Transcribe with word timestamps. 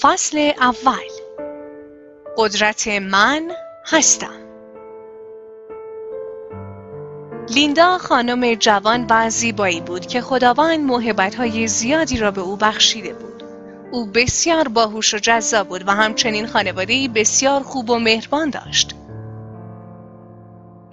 فصل 0.00 0.52
اول 0.60 1.08
قدرت 2.36 2.88
من 2.88 3.50
هستم 3.86 4.42
لیندا 7.48 7.98
خانم 7.98 8.54
جوان 8.54 9.06
و 9.10 9.30
زیبایی 9.30 9.80
بود 9.80 10.06
که 10.06 10.20
خداوند 10.20 10.80
موهبت 10.80 11.38
زیادی 11.66 12.16
را 12.16 12.30
به 12.30 12.40
او 12.40 12.56
بخشیده 12.56 13.12
بود. 13.12 13.42
او 13.92 14.06
بسیار 14.06 14.68
باهوش 14.68 15.14
و 15.14 15.18
جذاب 15.18 15.68
بود 15.68 15.88
و 15.88 15.90
همچنین 15.90 16.46
خانواده 16.46 17.08
بسیار 17.08 17.62
خوب 17.62 17.90
و 17.90 17.98
مهربان 17.98 18.50
داشت. 18.50 18.94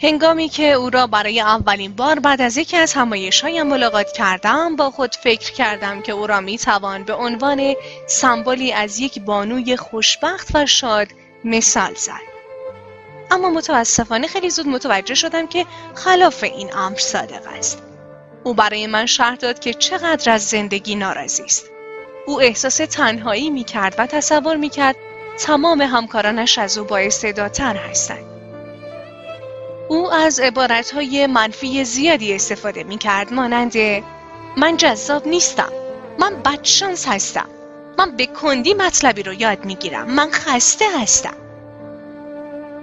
هنگامی 0.02 0.50
که 0.50 0.72
او 0.72 0.90
را 0.90 1.08
برای 1.08 1.42
اولین 1.42 1.94
بار 1.94 2.20
بعد 2.20 2.42
از 2.42 2.58
یکی 2.58 2.78
از 2.78 2.94
همایشهایم 2.94 3.68
ملاقات 3.68 4.12
کردم 4.12 4.76
با 4.76 4.92
خود 4.92 5.16
فکر 5.16 5.52
کردم 5.54 6.02
که 6.02 6.12
او 6.12 6.28
را 6.28 6.42
می 6.42 6.58
توان 6.58 7.04
به 7.04 7.14
عنوان 7.14 7.76
سمبولی 8.08 8.74
از 8.74 9.00
یک 9.00 9.22
بانوی 9.22 9.78
خوشبخت 9.78 10.48
و 10.54 10.66
شاد 10.66 11.08
مثال 11.44 11.94
زد. 11.94 12.30
اما 13.32 13.50
متاسفانه 13.50 14.28
خیلی 14.28 14.50
زود 14.50 14.68
متوجه 14.68 15.16
شدم 15.16 15.48
که 15.48 15.66
خلاف 15.96 16.44
این 16.44 16.74
امر 16.74 16.98
صادق 16.98 17.48
است. 17.58 17.84
او 18.44 18.54
برای 18.54 18.88
من 18.88 19.06
شرح 19.06 19.36
داد 19.36 19.60
که 19.60 19.74
چقدر 19.74 20.32
از 20.32 20.48
زندگی 20.48 20.96
ناراضی 20.96 21.44
است. 21.44 21.66
او 22.26 22.42
احساس 22.42 22.78
تنهایی 22.78 23.50
می 23.50 23.64
کرد 23.64 23.96
و 23.98 24.08
تصور 24.08 24.56
می 24.56 24.70
کرد 24.70 24.96
تمام 25.40 25.82
همکارانش 25.82 26.58
از 26.58 26.78
او 26.78 26.86
بااستعدادتر 26.86 27.76
هستند. 27.76 28.39
او 29.90 30.14
از 30.14 30.40
عبارتهای 30.40 31.28
منفی 31.28 31.84
زیادی 31.84 32.34
استفاده 32.34 32.84
می 32.84 32.98
کرد 32.98 33.34
مانند 33.34 33.74
من 34.58 34.78
جذاب 34.78 35.28
نیستم 35.28 35.72
من 36.20 36.42
بدشانس 36.46 37.08
هستم 37.08 37.50
من 37.98 38.16
به 38.16 38.26
کندی 38.26 38.74
مطلبی 38.74 39.24
رو 39.24 39.34
یاد 39.34 39.66
می 39.66 39.76
گیرم 39.76 40.12
من 40.12 40.32
خسته 40.32 40.86
هستم. 41.02 41.36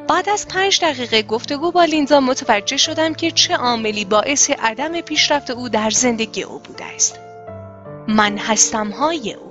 بعد 0.09 0.29
از 0.29 0.49
پنج 0.49 0.81
دقیقه 0.81 1.23
گفتگو 1.23 1.71
با 1.71 1.85
لیندا 1.85 2.21
متوجه 2.21 2.77
شدم 2.77 3.15
که 3.15 3.31
چه 3.31 3.57
عاملی 3.57 4.05
باعث 4.05 4.51
عدم 4.51 5.01
پیشرفت 5.01 5.51
او 5.51 5.69
در 5.69 5.91
زندگی 5.91 6.43
او 6.43 6.59
بوده 6.59 6.85
است. 6.85 7.19
من 8.09 8.39
هستم 8.39 8.91
های 8.91 9.35
او. 9.35 9.46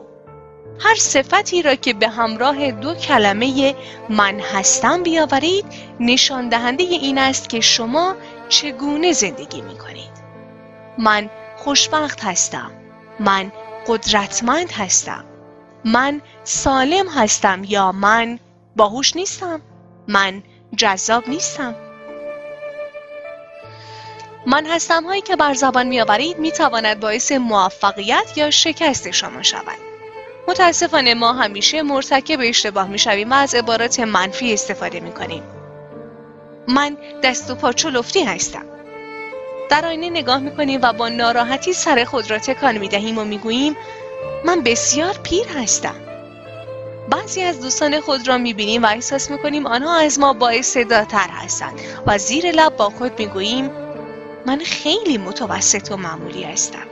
هر 0.79 0.95
صفتی 0.95 1.61
را 1.61 1.75
که 1.75 1.93
به 1.93 2.09
همراه 2.09 2.71
دو 2.71 2.93
کلمه 2.95 3.75
من 4.09 4.39
هستم 4.39 5.03
بیاورید 5.03 5.65
نشان 5.99 6.49
دهنده 6.49 6.83
این 6.83 7.17
است 7.17 7.49
که 7.49 7.61
شما 7.61 8.15
چگونه 8.49 9.13
زندگی 9.13 9.61
می 9.61 9.77
کنید. 9.77 10.15
من 10.97 11.29
خوشبخت 11.57 12.23
هستم. 12.23 12.71
من 13.19 13.51
قدرتمند 13.87 14.71
هستم. 14.71 15.25
من 15.85 16.21
سالم 16.43 17.09
هستم 17.09 17.63
یا 17.63 17.91
من 17.91 18.39
باهوش 18.75 19.15
نیستم. 19.15 19.61
من 20.07 20.43
جذاب 20.77 21.29
نیستم. 21.29 21.75
من 24.47 24.65
هستم 24.65 25.03
هایی 25.03 25.21
که 25.21 25.35
بر 25.35 25.53
زبان 25.53 25.87
می 25.87 26.01
آورید 26.01 26.39
می 26.39 26.51
تواند 26.51 26.99
باعث 26.99 27.31
موفقیت 27.31 28.37
یا 28.37 28.51
شکست 28.51 29.11
شما 29.11 29.43
شود. 29.43 29.84
متاسفانه 30.47 31.13
ما 31.13 31.33
همیشه 31.33 31.81
مرتکب 31.81 32.39
اشتباه 32.41 32.87
می‌شویم. 32.87 33.31
و 33.31 33.33
از 33.33 33.55
عبارات 33.55 33.99
منفی 33.99 34.53
استفاده 34.53 34.99
می‌کنیم. 34.99 35.43
من 36.67 36.97
دست 37.23 37.51
و 37.51 37.55
پاچو 37.55 37.89
لفتی 37.89 38.23
هستم. 38.23 38.65
در 39.69 39.85
آینه 39.85 40.09
نگاه 40.09 40.39
می‌کنیم 40.39 40.79
و 40.83 40.93
با 40.93 41.09
ناراحتی 41.09 41.73
سر 41.73 42.03
خود 42.03 42.31
را 42.31 42.39
تکان 42.39 42.77
می‌دهیم 42.77 43.17
و 43.17 43.23
می‌گوییم 43.23 43.77
من 44.45 44.61
بسیار 44.61 45.19
پیر 45.23 45.47
هستم. 45.47 45.95
بعضی 47.09 47.41
از 47.41 47.61
دوستان 47.61 47.99
خود 47.99 48.27
را 48.27 48.37
می‌بینیم 48.37 48.83
و 48.83 48.85
احساس 48.85 49.31
می‌کنیم 49.31 49.67
آنها 49.67 49.97
از 49.97 50.19
ما 50.19 50.33
با 50.33 50.49
استعدادتر 50.49 51.29
هستند 51.29 51.79
و 52.07 52.17
زیر 52.17 52.51
لب 52.51 52.75
با 52.75 52.89
خود 52.89 53.19
می‌گوییم 53.19 53.71
من 54.45 54.59
خیلی 54.59 55.17
متوسط 55.17 55.91
و 55.91 55.97
معمولی 55.97 56.43
هستم. 56.43 56.87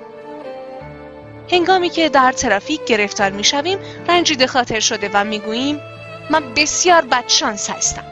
هنگامی 1.53 1.89
که 1.89 2.09
در 2.09 2.31
ترافیک 2.31 2.85
گرفتار 2.85 3.29
می‌شویم 3.29 3.79
رنجیده 4.07 4.47
خاطر 4.47 4.79
شده 4.79 5.09
و 5.13 5.23
می‌گوییم 5.23 5.79
من 6.29 6.53
بسیار 6.53 7.01
بدشانس 7.01 7.69
هستم 7.69 8.03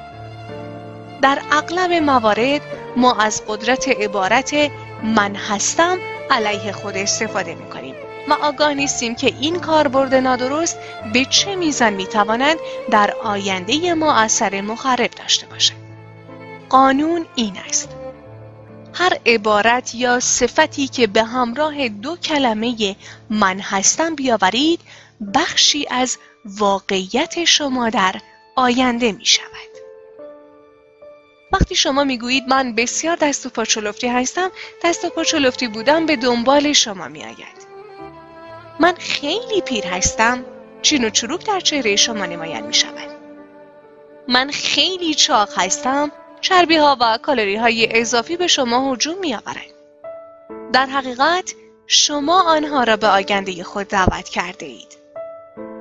در 1.21 1.41
اغلب 1.51 1.91
موارد 1.91 2.61
ما 2.95 3.13
از 3.13 3.43
قدرت 3.47 3.87
عبارت 3.87 4.53
من 5.03 5.35
هستم 5.35 5.97
علیه 6.31 6.71
خود 6.71 6.97
استفاده 6.97 7.55
می 7.55 7.69
کنیم 7.69 7.95
و 8.29 8.33
آگاه 8.33 8.73
نیستیم 8.73 9.15
که 9.15 9.33
این 9.39 9.59
کاربرد 9.59 10.15
نادرست 10.15 10.77
به 11.13 11.25
چه 11.25 11.55
میزان 11.55 11.93
می‌تواند 11.93 12.57
در 12.91 13.13
آینده 13.23 13.93
ما 13.93 14.13
اثر 14.13 14.61
مخرب 14.61 15.11
داشته 15.11 15.45
باشد. 15.45 15.73
قانون 16.69 17.25
این 17.35 17.57
است. 17.69 17.89
هر 18.93 19.17
عبارت 19.25 19.95
یا 19.95 20.19
صفتی 20.19 20.87
که 20.87 21.07
به 21.07 21.23
همراه 21.23 21.89
دو 21.89 22.15
کلمه 22.15 22.95
من 23.29 23.59
هستم 23.59 24.15
بیاورید 24.15 24.79
بخشی 25.33 25.87
از 25.89 26.17
واقعیت 26.45 27.43
شما 27.45 27.89
در 27.89 28.15
آینده 28.55 29.11
می 29.11 29.25
شود. 29.25 29.47
وقتی 31.51 31.75
شما 31.75 32.03
می‌گویید 32.03 32.47
من 32.47 32.75
بسیار 32.75 33.15
دست 33.15 33.45
و 33.45 33.49
پاچولفتی 33.49 34.07
هستم 34.07 34.51
دست 34.83 35.05
و 35.05 35.09
پاچولفتی 35.09 35.67
بودم 35.67 36.05
به 36.05 36.15
دنبال 36.15 36.73
شما 36.73 37.07
می 37.07 37.23
آید. 37.23 37.61
من 38.79 38.95
خیلی 38.99 39.61
پیر 39.61 39.85
هستم 39.85 40.45
چین 40.81 41.05
و 41.05 41.09
چروک 41.09 41.45
در 41.45 41.59
چهره 41.59 41.95
شما 41.95 42.25
نمایان 42.25 42.63
می 42.67 42.73
شود. 42.73 43.09
من 44.27 44.51
خیلی 44.51 45.13
چاق 45.13 45.49
هستم 45.57 46.11
چربی 46.41 46.75
ها 46.75 46.97
و 46.99 47.17
کالری 47.21 47.55
های 47.55 47.99
اضافی 47.99 48.37
به 48.37 48.47
شما 48.47 48.93
هجوم 48.93 49.19
می 49.19 49.35
آورند. 49.35 49.71
در 50.73 50.85
حقیقت 50.85 51.53
شما 51.87 52.41
آنها 52.41 52.83
را 52.83 52.97
به 52.97 53.07
آینده 53.07 53.63
خود 53.63 53.87
دعوت 53.87 54.29
کرده 54.29 54.65
اید. 54.65 54.97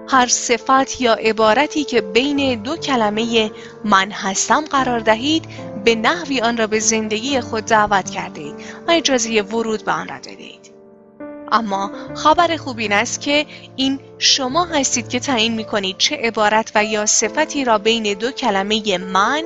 هر 0.09 0.27
صفت 0.27 1.01
یا 1.01 1.15
عبارتی 1.15 1.85
که 1.85 2.01
بین 2.01 2.63
دو 2.63 2.77
کلمه 2.77 3.51
من 3.85 4.11
هستم 4.11 4.65
قرار 4.65 5.01
دهید 5.01 5.45
به 5.85 5.95
نحوی 5.95 6.41
آن 6.41 6.57
را 6.57 6.67
به 6.67 6.79
زندگی 6.79 7.41
خود 7.41 7.65
دعوت 7.65 8.11
کرده 8.11 8.41
اید 8.41 8.55
و 8.89 8.91
اجازه 8.91 9.43
ورود 9.43 9.85
به 9.85 9.93
آن 9.93 10.09
را 10.09 10.17
داده 10.17 10.43
اید. 10.43 10.71
اما 11.53 11.91
خبر 12.15 12.57
خوب 12.57 12.79
این 12.79 12.93
است 12.93 13.21
که 13.21 13.47
این 13.77 14.01
شما 14.19 14.65
هستید 14.65 15.09
که 15.09 15.21
تعیین 15.21 15.55
می 15.55 15.65
کنید 15.65 15.99
چه 15.99 16.17
عبارت 16.17 16.73
و 16.75 16.85
یا 16.85 17.07
صفتی 17.07 17.65
را 17.65 17.79
بین 17.79 18.15
دو 18.15 18.31
کلمه 18.31 18.99
من 18.99 19.45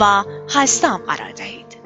و 0.00 0.24
هستم 0.54 1.00
قرار 1.06 1.32
دهید. 1.32 1.78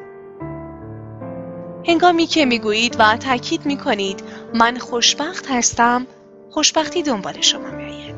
هنگامی 1.88 2.26
که 2.26 2.44
می‌گویید 2.44 2.96
و 2.98 3.16
تاکید 3.16 3.66
می 3.66 3.76
کنید 3.76 4.22
من 4.54 4.78
خوشبخت 4.78 5.50
هستم 5.50 6.06
خوشبختی 6.50 7.02
دنبال 7.02 7.40
شما 7.40 7.70
می 7.70 7.84
آید. 7.84 8.14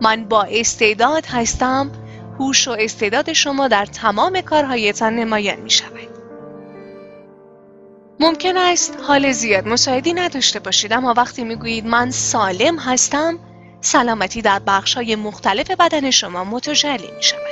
من 0.00 0.24
با 0.24 0.42
استعداد 0.42 1.26
هستم 1.26 1.90
هوش 2.38 2.68
و 2.68 2.76
استعداد 2.78 3.32
شما 3.32 3.68
در 3.68 3.86
تمام 3.86 4.40
کارهایتان 4.40 5.16
نمایان 5.16 5.60
می 5.60 5.70
شود. 5.70 5.92
ممکن 8.20 8.56
است 8.56 8.98
حال 9.02 9.32
زیاد 9.32 9.68
مساعدی 9.68 10.12
نداشته 10.12 10.60
باشید 10.60 10.92
اما 10.92 11.14
وقتی 11.16 11.44
می‌گویید 11.44 11.86
من 11.86 12.10
سالم 12.10 12.78
هستم 12.78 13.38
سلامتی 13.80 14.42
در 14.42 14.58
بخش 14.58 14.94
های 14.94 15.16
مختلف 15.16 15.70
بدن 15.70 16.10
شما 16.10 16.44
متجلی 16.44 17.10
می 17.16 17.22
شود. 17.22 17.51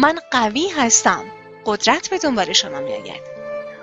من 0.00 0.18
قوی 0.30 0.68
هستم 0.68 1.24
قدرت 1.66 2.10
به 2.10 2.18
دنبال 2.18 2.52
شما 2.52 2.80
می 2.80 2.92
آید. 2.92 3.20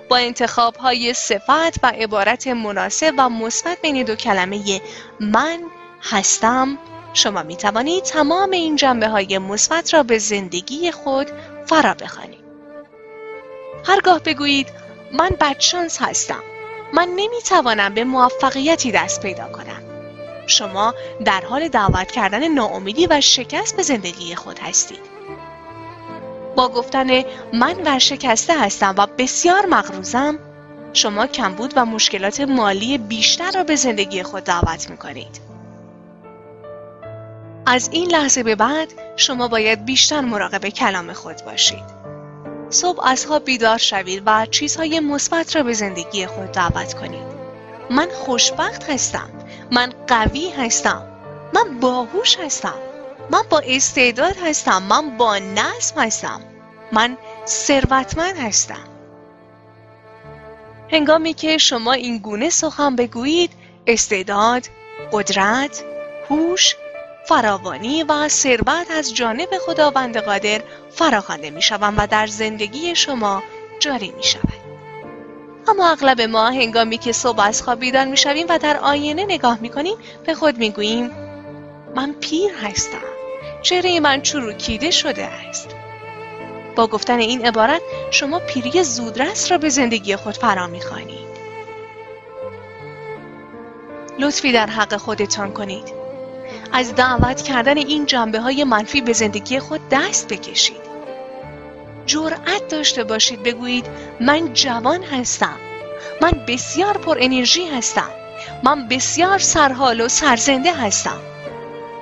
با 0.10 0.18
انتخاب 0.18 0.76
های 0.76 1.14
صفت 1.14 1.84
و 1.84 1.88
عبارت 1.88 2.48
مناسب 2.48 3.14
و 3.18 3.30
مثبت 3.30 3.82
بین 3.82 4.04
دو 4.04 4.16
کلمه 4.16 4.82
من 5.20 5.60
هستم 6.02 6.78
شما 7.14 7.44
می 7.44 7.58
توانید 7.58 8.04
تمام 8.04 8.52
این 8.52 8.76
جنبه 8.76 9.08
های 9.08 9.38
مثبت 9.38 9.94
را 9.94 10.04
به 10.04 10.18
زندگی 10.18 10.92
خود 10.92 11.28
فرا 11.66 11.94
بخوانید. 11.94 12.46
هرگاه 13.86 14.20
بگویید 14.20 14.68
من 15.14 15.30
بدشانس 15.42 16.02
هستم 16.02 16.44
من 16.94 17.08
نمی 17.08 17.42
توانم 17.46 17.94
به 17.94 18.04
موفقیتی 18.04 18.92
دست 18.92 19.22
پیدا 19.22 19.48
کنم 19.48 19.82
شما 20.48 20.94
در 21.26 21.42
حال 21.42 21.68
دعوت 21.68 22.12
کردن 22.12 22.48
ناامیدی 22.48 23.08
و 23.08 23.22
شکست 23.22 23.76
به 23.76 23.84
زندگی 23.84 24.36
خود 24.36 24.60
هستید 24.60 25.15
با 26.56 26.70
گفتن 26.70 27.24
من 27.54 27.76
ورشکسته 27.86 28.60
هستم 28.60 28.96
و 28.98 29.08
بسیار 29.18 29.66
مغروزم 29.66 30.40
شما 30.94 31.28
کمبود 31.28 31.74
و 31.76 31.86
مشکلات 31.86 32.42
مالی 32.42 32.98
بیشتر 32.98 33.52
را 33.52 33.64
به 33.64 33.76
زندگی 33.76 34.24
خود 34.24 34.44
دعوت 34.44 34.90
می 34.90 34.98
کنید. 34.98 35.42
از 37.66 37.90
این 37.92 38.12
لحظه 38.12 38.44
به 38.44 38.56
بعد 38.56 38.94
شما 39.16 39.48
باید 39.48 39.86
بیشتر 39.86 40.22
مراقب 40.22 40.70
کلام 40.70 41.14
خود 41.14 41.36
باشید. 41.46 42.06
صبح 42.70 43.08
از 43.08 43.26
خواب 43.26 43.46
بیدار 43.46 43.78
شوید 43.78 44.24
و 44.26 44.46
چیزهای 44.46 45.00
مثبت 45.00 45.56
را 45.56 45.64
به 45.64 45.74
زندگی 45.74 46.28
خود 46.28 46.52
دعوت 46.52 46.94
کنید. 46.94 47.36
من 47.90 48.08
خوشبخت 48.14 48.90
هستم. 48.90 49.30
من 49.72 49.94
قوی 50.08 50.50
هستم. 50.50 51.02
من 51.54 51.80
باهوش 51.80 52.40
هستم 52.40 52.74
من 53.30 53.42
با 53.50 53.62
استعداد 53.66 54.36
هستم 54.44 54.84
من 54.84 55.18
با 55.18 55.38
نظم 55.38 56.00
هستم. 56.00 56.42
من 56.92 57.18
ثروتمند 57.48 58.38
هستم. 58.38 58.88
هنگامی 60.92 61.34
که 61.34 61.58
شما 61.58 61.94
این 61.94 62.18
گونه 62.18 62.50
سخن 62.50 62.96
بگویید 62.96 63.52
استعداد 63.88 64.68
قدرت 65.12 65.84
هوش 66.30 66.76
فراوانی 67.28 68.04
و 68.04 68.28
ثروت 68.28 68.92
از 68.92 69.14
جانب 69.14 69.50
خداوند 69.66 70.18
قادر 70.18 70.62
فراخوانده 70.92 71.50
می 71.50 71.62
شوند 71.62 71.96
و 71.98 72.08
در 72.08 72.28
زندگی 72.28 72.96
شما 72.96 73.44
جاری 73.80 74.12
می 74.12 74.24
شود. 74.24 74.66
اما 75.68 75.92
اغلب 75.92 76.22
ما 76.22 76.50
هنگامی 76.50 76.98
که 76.98 77.12
صبح 77.12 77.42
از 77.42 77.62
خواب 77.62 77.80
بیدار 77.80 78.06
می 78.06 78.18
شویم 78.18 78.46
و 78.50 78.60
در 78.60 78.78
آینه 78.78 79.26
نگاه 79.26 79.60
می 79.62 79.70
کنیم 79.70 79.98
به 80.26 80.36
خود 80.36 80.58
می 80.58 80.70
گوییم 80.70 81.12
من 81.96 82.14
پیر 82.14 82.52
هستم. 82.64 83.15
چهره 83.66 84.00
من 84.00 84.22
چروکیده 84.22 84.92
شده 84.92 85.26
است. 85.26 85.70
با 86.76 86.88
گفتن 86.88 87.20
این 87.20 87.46
عبارت 87.46 87.82
شما 88.12 88.40
پیری 88.40 88.84
زودرس 88.84 89.52
را 89.52 89.58
به 89.58 89.70
زندگی 89.70 90.16
خود 90.16 90.38
فرا 90.38 90.68
می‌خوانید. 90.68 91.36
لطفی 94.20 94.52
در 94.52 94.66
حق 94.66 94.98
خودتان 94.98 95.52
کنید. 95.54 95.94
از 96.72 96.96
دعوت 96.96 97.42
کردن 97.42 97.78
این 97.78 98.06
جنبه 98.06 98.40
های 98.40 98.64
منفی 98.64 99.02
به 99.02 99.14
زندگی 99.14 99.60
خود 99.60 99.82
دست 99.92 100.34
بکشید. 100.34 100.86
جرأت 102.06 102.68
داشته 102.70 103.04
باشید 103.04 103.44
بگویید 103.44 103.86
من 104.20 104.54
جوان 104.54 105.04
هستم. 105.04 105.58
من 106.22 106.32
بسیار 106.48 106.98
پر 106.98 107.18
انرژی 107.20 107.68
هستم. 107.68 108.10
من 108.64 108.88
بسیار 108.88 109.40
سرحال 109.40 110.02
و 110.02 110.08
سرزنده 110.08 110.74
هستم. 110.74 111.20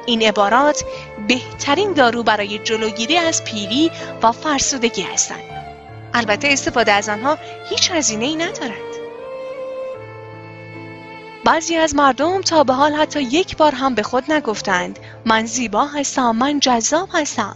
این 0.05 0.21
عبارات 0.21 0.83
بهترین 1.27 1.93
دارو 1.93 2.23
برای 2.23 2.59
جلوگیری 2.59 3.17
از 3.17 3.43
پیری 3.43 3.91
و 4.21 4.31
فرسودگی 4.31 5.01
هستند. 5.01 5.43
البته 6.13 6.47
استفاده 6.47 6.91
از 6.91 7.09
آنها 7.09 7.37
هیچ 7.69 7.91
هزینه 7.91 8.25
ای 8.25 8.35
ندارد. 8.35 8.93
بعضی 11.45 11.75
از 11.75 11.95
مردم 11.95 12.41
تا 12.41 12.63
به 12.63 12.73
حال 12.73 12.93
حتی 12.93 13.21
یک 13.21 13.57
بار 13.57 13.75
هم 13.75 13.95
به 13.95 14.03
خود 14.03 14.31
نگفتند 14.31 14.99
من 15.25 15.45
زیبا 15.45 15.85
هستم 15.85 16.31
من 16.35 16.59
جذاب 16.59 17.09
هستم 17.13 17.55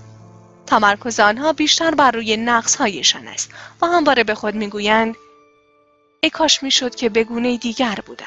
تمرکز 0.65 1.19
آنها 1.19 1.53
بیشتر 1.53 1.91
بر 1.91 2.11
روی 2.11 2.37
نقص 2.37 2.75
هایشان 2.75 3.27
است 3.27 3.51
و 3.81 3.85
همواره 3.85 4.23
به 4.23 4.35
خود 4.35 4.55
می‌گویند 4.55 5.15
ای 6.21 6.29
کاش 6.29 6.63
می‌شد 6.63 6.95
که 6.95 7.09
بگونه 7.09 7.57
دیگر 7.57 7.99
بودم 8.05 8.25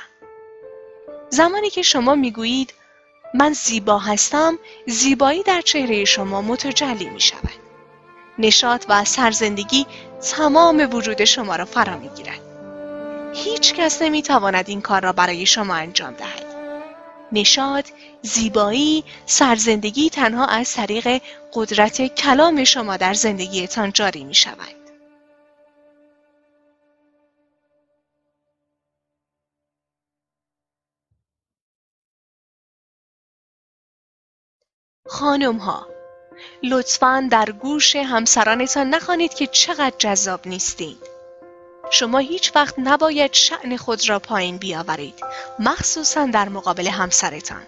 زمانی 1.30 1.70
که 1.70 1.82
شما 1.82 2.14
می‌گویید 2.14 2.74
من 3.34 3.52
زیبا 3.52 3.98
هستم 3.98 4.58
زیبایی 4.86 5.42
در 5.42 5.60
چهره 5.60 6.04
شما 6.04 6.42
متجلی 6.42 7.08
می 7.10 7.20
شود. 7.20 7.50
نشاط 8.38 8.84
و 8.88 9.04
سرزندگی 9.04 9.86
تمام 10.30 10.88
وجود 10.92 11.24
شما 11.24 11.56
را 11.56 11.64
فرا 11.64 11.96
می 11.96 12.08
گیرد. 12.08 12.40
هیچ 13.34 13.74
کس 13.74 14.02
نمی 14.02 14.22
تواند 14.22 14.64
این 14.68 14.80
کار 14.80 15.02
را 15.02 15.12
برای 15.12 15.46
شما 15.46 15.74
انجام 15.74 16.12
دهد. 16.12 16.44
نشاط، 17.32 17.88
زیبایی، 18.22 19.04
سرزندگی 19.26 20.10
تنها 20.10 20.46
از 20.46 20.74
طریق 20.74 21.22
قدرت 21.52 22.14
کلام 22.14 22.64
شما 22.64 22.96
در 22.96 23.14
زندگیتان 23.14 23.92
جاری 23.92 24.24
می 24.24 24.34
شود. 24.34 24.79
خانم 35.10 35.56
ها 35.56 35.86
لطفا 36.62 37.28
در 37.30 37.50
گوش 37.50 37.96
همسرانتان 37.96 38.88
نخوانید 38.94 39.34
که 39.34 39.46
چقدر 39.46 39.94
جذاب 39.98 40.40
نیستید 40.46 40.98
شما 41.90 42.18
هیچ 42.18 42.52
وقت 42.54 42.74
نباید 42.78 43.34
شعن 43.34 43.76
خود 43.76 44.08
را 44.08 44.18
پایین 44.18 44.56
بیاورید 44.56 45.14
مخصوصا 45.58 46.26
در 46.26 46.48
مقابل 46.48 46.88
همسرتان. 46.88 47.62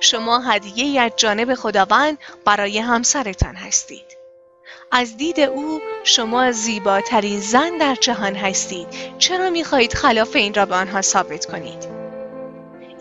شما 0.00 0.38
هدیه 0.38 1.00
از 1.00 1.10
جانب 1.16 1.54
خداوند 1.54 2.18
برای 2.44 2.78
همسرتان 2.78 3.54
هستید. 3.54 4.16
از 4.90 5.16
دید 5.16 5.40
او 5.40 5.80
شما 6.04 6.52
زیباترین 6.52 7.40
زن 7.40 7.78
در 7.78 7.94
جهان 7.94 8.34
هستید. 8.34 8.88
چرا 9.18 9.50
می‌خواهید 9.50 9.94
خلاف 9.94 10.36
این 10.36 10.54
را 10.54 10.66
به 10.66 10.74
آنها 10.74 11.02
ثابت 11.02 11.46
کنید؟ 11.46 12.01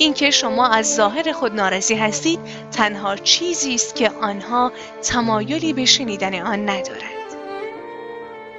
اینکه 0.02 0.32
شما 0.32 0.68
از 0.68 0.96
ظاهر 0.96 1.32
خود 1.32 1.54
ناراضی 1.54 1.96
هستید 1.96 2.40
تنها 2.72 3.16
چیزی 3.16 3.76
است 3.76 3.96
که 3.96 4.12
آنها 4.22 4.72
تمایلی 5.04 5.74
به 5.74 5.86
شنیدن 5.86 6.42
آن 6.42 6.70
ندارند. 6.70 7.12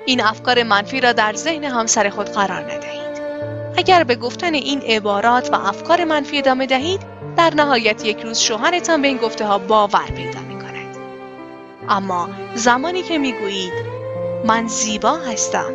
این 0.07 0.21
افکار 0.21 0.63
منفی 0.63 1.01
را 1.01 1.13
در 1.13 1.33
ذهن 1.33 1.65
همسر 1.65 2.11
خود 2.11 2.27
قرار 2.27 2.73
ندهید. 2.73 3.23
اگر 3.77 4.05
به 4.05 4.15
گفتن 4.15 4.55
این 4.55 4.81
عبارات 4.81 5.53
و 5.53 5.55
افکار 5.55 6.05
منفی 6.05 6.39
ادامه 6.39 6.67
دهید 6.67 7.01
در 7.37 7.55
نهایت 7.55 8.05
یک 8.05 8.21
روز 8.21 8.39
شوهرتان 8.39 9.03
به 9.03 9.09
این 9.09 9.17
گفته 9.17 9.47
ها 9.47 9.59
باور 9.59 10.07
پیدا 10.17 10.41
می 10.41 10.59
کند 10.59 10.97
اما 11.89 12.29
زمانی 12.55 13.03
که 13.03 13.19
می 13.19 13.33
گویید 13.33 13.73
من 14.47 14.69
زیبا 14.69 15.13
هستم. 15.13 15.75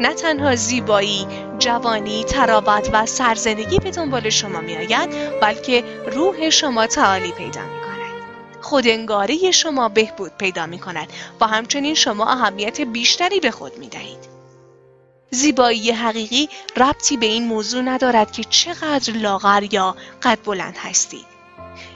نه 0.00 0.14
تنها 0.14 0.56
زیبایی 0.56 1.26
جوانی، 1.58 2.24
تراوت 2.24 2.90
و 2.92 3.06
سرزندگی 3.06 3.78
به 3.78 3.90
دنبال 3.90 4.30
شما 4.30 4.60
می 4.60 4.76
آید 4.76 5.40
بلکه 5.40 5.84
روح 6.12 6.50
شما 6.50 6.86
تعالی 6.86 7.32
پیدا 7.32 7.62
می 7.62 7.80
کند. 7.80 7.88
خودنگاری 8.60 9.52
شما 9.52 9.88
بهبود 9.88 10.32
پیدا 10.38 10.66
می 10.66 10.78
کند 10.78 11.08
و 11.40 11.46
همچنین 11.46 11.94
شما 11.94 12.26
اهمیت 12.30 12.80
بیشتری 12.80 13.40
به 13.40 13.50
خود 13.50 13.78
می 13.78 13.88
دهید. 13.88 14.28
زیبایی 15.30 15.90
حقیقی 15.90 16.48
ربطی 16.76 17.16
به 17.16 17.26
این 17.26 17.46
موضوع 17.46 17.82
ندارد 17.82 18.32
که 18.32 18.44
چقدر 18.44 19.12
لاغر 19.12 19.68
یا 19.72 19.96
قد 20.22 20.38
بلند 20.44 20.76
هستید. 20.76 21.26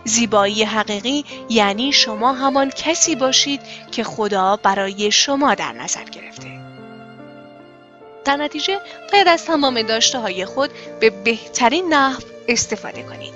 زیبایی 0.04 0.64
حقیقی 0.64 1.24
یعنی 1.48 1.92
شما 1.92 2.32
همان 2.32 2.70
کسی 2.70 3.16
باشید 3.16 3.60
که 3.92 4.04
خدا 4.04 4.56
برای 4.56 5.10
شما 5.10 5.54
در 5.54 5.72
نظر 5.72 6.04
گرفته. 6.04 6.61
در 8.24 8.36
نتیجه 8.36 8.80
باید 9.12 9.28
از 9.28 9.44
تمام 9.44 9.82
داشته 9.82 10.18
های 10.18 10.44
خود 10.44 10.70
به 11.00 11.10
بهترین 11.10 11.94
نحو 11.94 12.22
استفاده 12.48 13.02
کنید. 13.02 13.34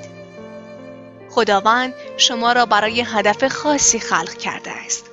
خداوند 1.31 1.95
شما 2.17 2.53
را 2.53 2.67
برای 2.67 3.01
هدف 3.01 3.49
خاصی 3.49 3.99
خلق 3.99 4.35
کرده 4.35 4.71
است. 4.71 5.05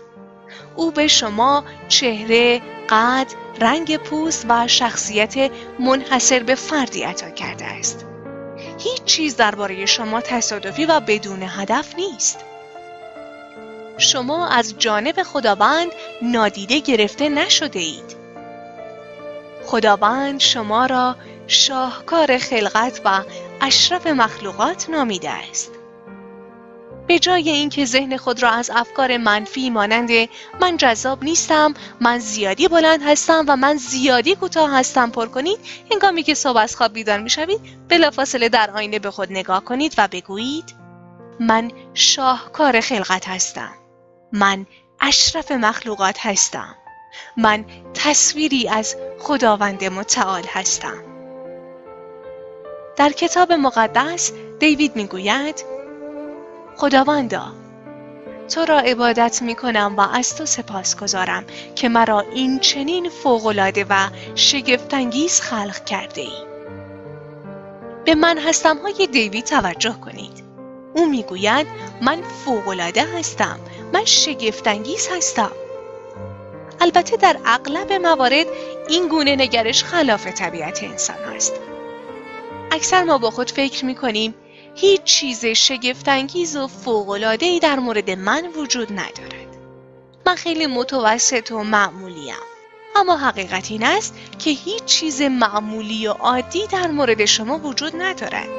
او 0.75 0.91
به 0.91 1.07
شما 1.07 1.63
چهره، 1.87 2.61
قد، 2.89 3.27
رنگ 3.59 3.97
پوست 3.97 4.45
و 4.49 4.67
شخصیت 4.67 5.51
منحصر 5.79 6.43
به 6.43 6.55
فردی 6.55 7.03
عطا 7.03 7.29
کرده 7.29 7.65
است. 7.65 8.05
هیچ 8.79 9.03
چیز 9.03 9.35
درباره 9.35 9.85
شما 9.85 10.21
تصادفی 10.21 10.85
و 10.85 10.99
بدون 10.99 11.43
هدف 11.43 11.95
نیست. 11.95 12.39
شما 13.97 14.47
از 14.47 14.75
جانب 14.77 15.23
خداوند 15.23 15.91
نادیده 16.21 16.79
گرفته 16.79 17.29
نشده 17.29 17.79
اید. 17.79 18.22
خداوند 19.65 20.39
شما 20.39 20.85
را 20.85 21.15
شاهکار 21.47 22.37
خلقت 22.37 23.01
و 23.05 23.23
اشرف 23.61 24.07
مخلوقات 24.07 24.89
نامیده 24.89 25.29
است. 25.29 25.71
به 27.07 27.19
جای 27.19 27.49
اینکه 27.49 27.85
ذهن 27.85 28.17
خود 28.17 28.43
را 28.43 28.49
از 28.49 28.71
افکار 28.75 29.17
منفی 29.17 29.69
مانند 29.69 30.09
من 30.61 30.77
جذاب 30.77 31.23
نیستم، 31.23 31.73
من 32.01 32.19
زیادی 32.19 32.67
بلند 32.67 33.03
هستم 33.03 33.45
و 33.47 33.55
من 33.55 33.77
زیادی 33.77 34.35
کوتاه 34.35 34.71
هستم 34.79 35.09
پر 35.09 35.25
کنید، 35.25 35.59
هنگامی 35.91 36.23
که 36.23 36.33
صبح 36.33 36.57
از 36.57 36.75
خواب 36.75 36.93
بیدار 36.93 37.19
می‌شوید، 37.19 37.59
بلافاصله 37.89 38.49
در 38.49 38.71
آینه 38.71 38.99
به 38.99 39.11
خود 39.11 39.31
نگاه 39.31 39.63
کنید 39.63 39.93
و 39.97 40.07
بگویید 40.07 40.75
من 41.39 41.71
شاهکار 41.93 42.81
خلقت 42.81 43.27
هستم. 43.27 43.73
من 44.31 44.65
اشرف 44.99 45.51
مخلوقات 45.51 46.17
هستم. 46.19 46.75
من 47.37 47.65
تصویری 47.93 48.69
از 48.69 48.95
خداوند 49.19 49.83
متعال 49.83 50.43
هستم 50.47 51.03
در 52.95 53.09
کتاب 53.09 53.51
مقدس 53.53 54.31
دیوید 54.59 54.95
می‌گوید 54.95 55.65
خداوندا 56.77 57.51
تو 58.49 58.65
را 58.65 58.79
عبادت 58.79 59.41
می 59.41 59.55
کنم 59.55 59.93
و 59.97 60.01
از 60.01 60.35
تو 60.35 60.45
سپاس 60.45 60.95
گذارم 60.95 61.45
که 61.75 61.89
مرا 61.89 62.19
این 62.19 62.59
چنین 62.59 63.09
فوقلاده 63.09 63.85
و 63.89 64.07
شگفتانگیز 64.35 65.41
خلق 65.41 65.85
کرده 65.85 66.21
ای. 66.21 66.53
به 68.05 68.15
من 68.15 68.37
هستم 68.37 68.77
های 68.77 69.07
دیوید 69.07 69.45
توجه 69.45 69.95
کنید. 70.05 70.43
او 70.95 71.09
می‌گوید 71.09 71.67
من 72.01 72.21
فوقلاده 72.45 73.05
هستم. 73.17 73.59
من 73.93 74.05
شگفتانگیز 74.05 75.07
هستم. 75.07 75.51
البته 76.83 77.17
در 77.17 77.37
اغلب 77.45 77.91
موارد 77.91 78.47
این 78.89 79.07
گونه 79.07 79.35
نگرش 79.35 79.83
خلاف 79.83 80.27
طبیعت 80.27 80.83
انسان 80.83 81.17
است. 81.35 81.53
اکثر 82.71 83.03
ما 83.03 83.17
با 83.17 83.31
خود 83.31 83.51
فکر 83.51 83.85
می 83.85 83.95
کنیم 83.95 84.35
هیچ 84.75 85.03
چیز 85.03 85.45
شگفتانگیز 85.45 86.55
و 86.55 86.67
فوق‌العاده‌ای 86.67 87.59
در 87.59 87.79
مورد 87.79 88.09
من 88.11 88.47
وجود 88.55 88.91
ندارد. 88.91 89.57
من 90.25 90.35
خیلی 90.35 90.67
متوسط 90.67 91.51
و 91.51 91.63
معمولیم. 91.63 92.35
اما 92.95 93.17
حقیقت 93.17 93.71
این 93.71 93.83
است 93.83 94.15
که 94.39 94.49
هیچ 94.49 94.85
چیز 94.85 95.21
معمولی 95.21 96.07
و 96.07 96.11
عادی 96.11 96.67
در 96.67 96.87
مورد 96.87 97.25
شما 97.25 97.57
وجود 97.57 97.93
ندارد. 97.95 98.49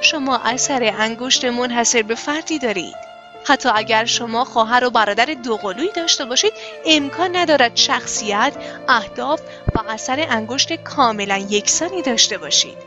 شما 0.00 0.36
اثر 0.36 0.94
انگشت 0.98 1.44
منحصر 1.44 2.02
به 2.02 2.14
فردی 2.14 2.58
دارید. 2.58 3.13
حتی 3.44 3.68
اگر 3.74 4.04
شما 4.04 4.44
خواهر 4.44 4.84
و 4.84 4.90
برادر 4.90 5.24
دوقلویی 5.24 5.92
داشته 5.96 6.24
باشید 6.24 6.52
امکان 6.86 7.36
ندارد 7.36 7.76
شخصیت، 7.76 8.52
اهداف 8.88 9.40
و 9.74 9.80
اثر 9.88 10.26
انگشت 10.30 10.72
کاملا 10.72 11.36
یکسانی 11.36 12.02
داشته 12.02 12.38
باشید. 12.38 12.78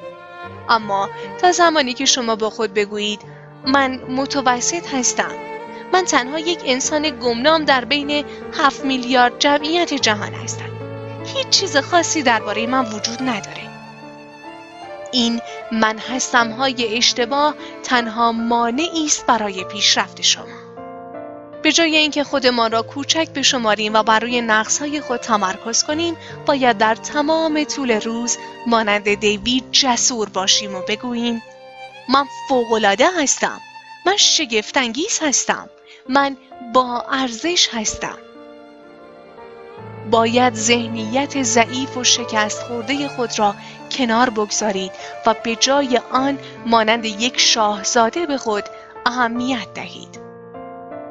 اما 0.69 1.09
تا 1.41 1.51
زمانی 1.51 1.93
که 1.93 2.05
شما 2.05 2.35
با 2.35 2.49
خود 2.49 2.73
بگویید 2.73 3.19
من 3.65 3.99
متوسط 4.09 4.93
هستم. 4.93 5.31
من 5.93 6.05
تنها 6.05 6.39
یک 6.39 6.59
انسان 6.65 7.19
گمنام 7.19 7.65
در 7.65 7.85
بین 7.85 8.25
هفت 8.53 8.85
میلیارد 8.85 9.39
جمعیت 9.39 9.93
جهان 9.93 10.33
هستم. 10.33 10.69
هیچ 11.25 11.49
چیز 11.49 11.77
خاصی 11.77 12.23
درباره 12.23 12.67
من 12.67 12.85
وجود 12.85 13.21
نداره. 13.21 13.76
این 15.11 15.41
من 15.71 15.97
هستم 15.97 16.51
های 16.51 16.97
اشتباه 16.97 17.55
تنها 17.83 18.31
مانعی 18.31 19.05
است 19.05 19.25
برای 19.25 19.63
پیشرفت 19.63 20.21
شما. 20.21 20.67
به 21.63 21.71
جای 21.71 21.95
اینکه 21.95 22.23
خودمان 22.23 22.71
را 22.71 22.81
کوچک 22.81 23.29
بشماریم 23.29 23.93
و 23.93 24.03
بر 24.03 24.19
روی 24.19 24.39
های 24.79 25.01
خود 25.01 25.19
تمرکز 25.19 25.83
کنیم 25.83 26.17
باید 26.45 26.77
در 26.77 26.95
تمام 26.95 27.63
طول 27.63 27.91
روز 27.91 28.37
مانند 28.67 29.13
دیوید 29.13 29.71
جسور 29.71 30.29
باشیم 30.29 30.75
و 30.75 30.81
بگوییم 30.87 31.43
من 32.09 32.25
فوقالعاده 32.49 33.07
هستم 33.19 33.59
من 34.05 34.17
شگفتانگیز 34.17 35.19
هستم 35.21 35.69
من 36.09 36.37
با 36.73 37.05
ارزش 37.11 37.69
هستم. 37.71 38.17
باید 40.11 40.53
ذهنیت 40.53 41.43
ضعیف 41.43 41.97
و 41.97 42.03
شکست 42.03 42.61
خورده 42.61 43.07
خود 43.07 43.39
را 43.39 43.55
کنار 43.91 44.29
بگذارید 44.29 44.91
و 45.25 45.35
به 45.43 45.55
جای 45.55 46.01
آن 46.11 46.39
مانند 46.65 47.05
یک 47.05 47.39
شاهزاده 47.39 48.25
به 48.25 48.37
خود 48.37 48.63
اهمیت 49.05 49.73
دهید. 49.73 50.27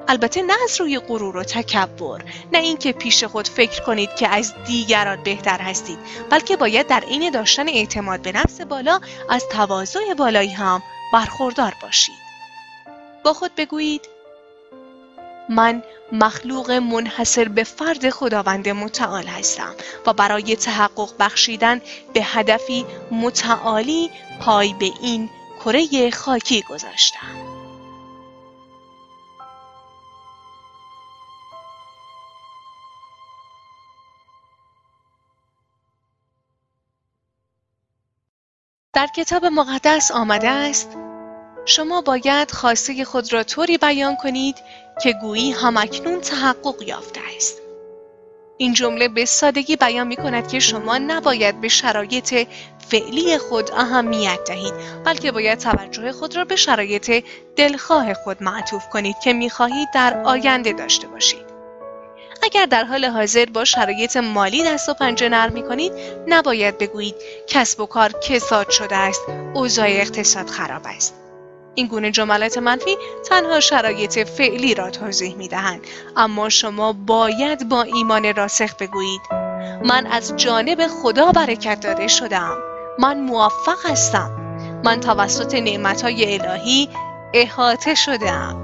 البته 0.09 0.43
نه 0.43 0.53
از 0.65 0.81
روی 0.81 0.99
غرور 0.99 1.37
و 1.37 1.43
تکبر 1.43 2.23
نه 2.53 2.59
اینکه 2.59 2.93
پیش 2.93 3.25
خود 3.25 3.49
فکر 3.49 3.83
کنید 3.83 4.15
که 4.15 4.29
از 4.29 4.55
دیگران 4.67 5.23
بهتر 5.23 5.59
هستید 5.59 5.99
بلکه 6.31 6.57
باید 6.57 6.87
در 6.87 7.01
عین 7.01 7.31
داشتن 7.31 7.69
اعتماد 7.69 8.23
به 8.23 8.33
نفس 8.33 8.61
بالا 8.61 9.01
از 9.31 9.45
تواضع 9.53 10.15
بالایی 10.15 10.51
هم 10.53 10.83
برخوردار 11.13 11.75
باشید. 11.83 12.27
با 13.25 13.33
خود 13.33 13.51
بگویید 13.57 14.09
من 15.49 15.83
مخلوق 16.13 16.71
منحصر 16.71 17.49
به 17.49 17.65
فرد 17.65 18.11
خداوند 18.11 18.69
متعال 18.69 19.27
هستم 19.27 19.75
و 20.07 20.13
برای 20.13 20.57
تحقق 20.57 21.11
بخشیدن 21.19 21.81
به 22.15 22.23
هدفی 22.23 22.87
متعالی 23.11 24.11
پای 24.41 24.75
به 24.75 24.91
این 25.01 25.31
کره 25.65 26.11
خاکی 26.11 26.63
گذاشتم. 26.63 27.57
در 38.93 39.07
کتاب 39.07 39.45
مقدس 39.45 40.11
آمده 40.11 40.49
است 40.49 40.97
شما 41.65 42.01
باید 42.01 42.51
خواسته 42.51 43.05
خود 43.05 43.33
را 43.33 43.43
طوری 43.43 43.79
بیان 43.79 44.17
کنید 44.17 44.57
که 45.03 45.13
گویی 45.13 45.51
همکنون 45.51 46.21
تحقق 46.21 46.83
یافته 46.83 47.21
است. 47.37 47.63
این 48.59 48.73
جمله 48.73 49.09
به 49.09 49.25
سادگی 49.25 49.77
بیان 49.77 50.07
می 50.07 50.17
کند 50.17 50.49
که 50.49 50.59
شما 50.59 50.99
نباید 50.99 51.61
به 51.61 51.69
شرایط 51.69 52.49
فعلی 52.89 53.39
خود 53.39 53.71
اهمیت 53.71 54.39
دهید 54.47 54.75
بلکه 55.05 55.33
باید 55.33 55.59
توجه 55.59 56.13
خود 56.13 56.37
را 56.37 56.45
به 56.45 56.57
شرایط 56.57 57.25
دلخواه 57.57 58.15
خود 58.15 58.43
معطوف 58.43 58.89
کنید 58.89 59.17
که 59.25 59.33
می 59.33 59.51
خواهید 59.51 59.89
در 59.95 60.23
آینده 60.25 60.73
داشته 60.73 61.07
باشید. 61.07 61.47
اگر 62.43 62.67
در 62.67 62.85
حال 62.85 63.05
حاضر 63.05 63.45
با 63.45 63.65
شرایط 63.65 64.17
مالی 64.17 64.65
دست 64.65 64.89
و 64.89 64.95
پنجه 64.95 65.29
نرم 65.29 65.53
می 65.53 65.63
کنید 65.63 65.93
نباید 66.27 66.79
بگویید 66.79 67.15
کسب 67.47 67.81
و 67.81 67.87
کار 67.87 68.13
کساد 68.13 68.71
شده 68.71 68.97
است 68.97 69.21
اوضاع 69.55 69.87
اقتصاد 69.89 70.47
خراب 70.47 70.83
است 70.85 71.26
این 71.77 71.87
گونه 71.87 72.11
جملات 72.11 72.59
منفی 72.59 72.97
تنها 73.29 73.61
شرایط 73.61 74.19
فعلی 74.19 74.75
را 74.75 74.91
توضیح 74.91 75.37
می 75.37 75.49
دهند 75.49 75.81
اما 76.17 76.49
شما 76.49 76.93
باید 76.93 77.69
با 77.69 77.83
ایمان 77.83 78.35
راسخ 78.35 78.75
بگویید. 78.77 79.21
من 79.85 80.07
از 80.07 80.37
جانب 80.37 80.87
خدا 80.87 81.33
برکت 81.33 81.81
داده 81.81 82.09
شدم 82.09 82.57
من 82.99 83.21
موفق 83.21 83.79
هستم. 83.85 84.31
من 84.85 85.01
توسط 85.01 85.55
نعمتهای 85.55 86.39
الهی 86.39 86.89
احاطه 87.35 87.95
شدم 87.95 88.63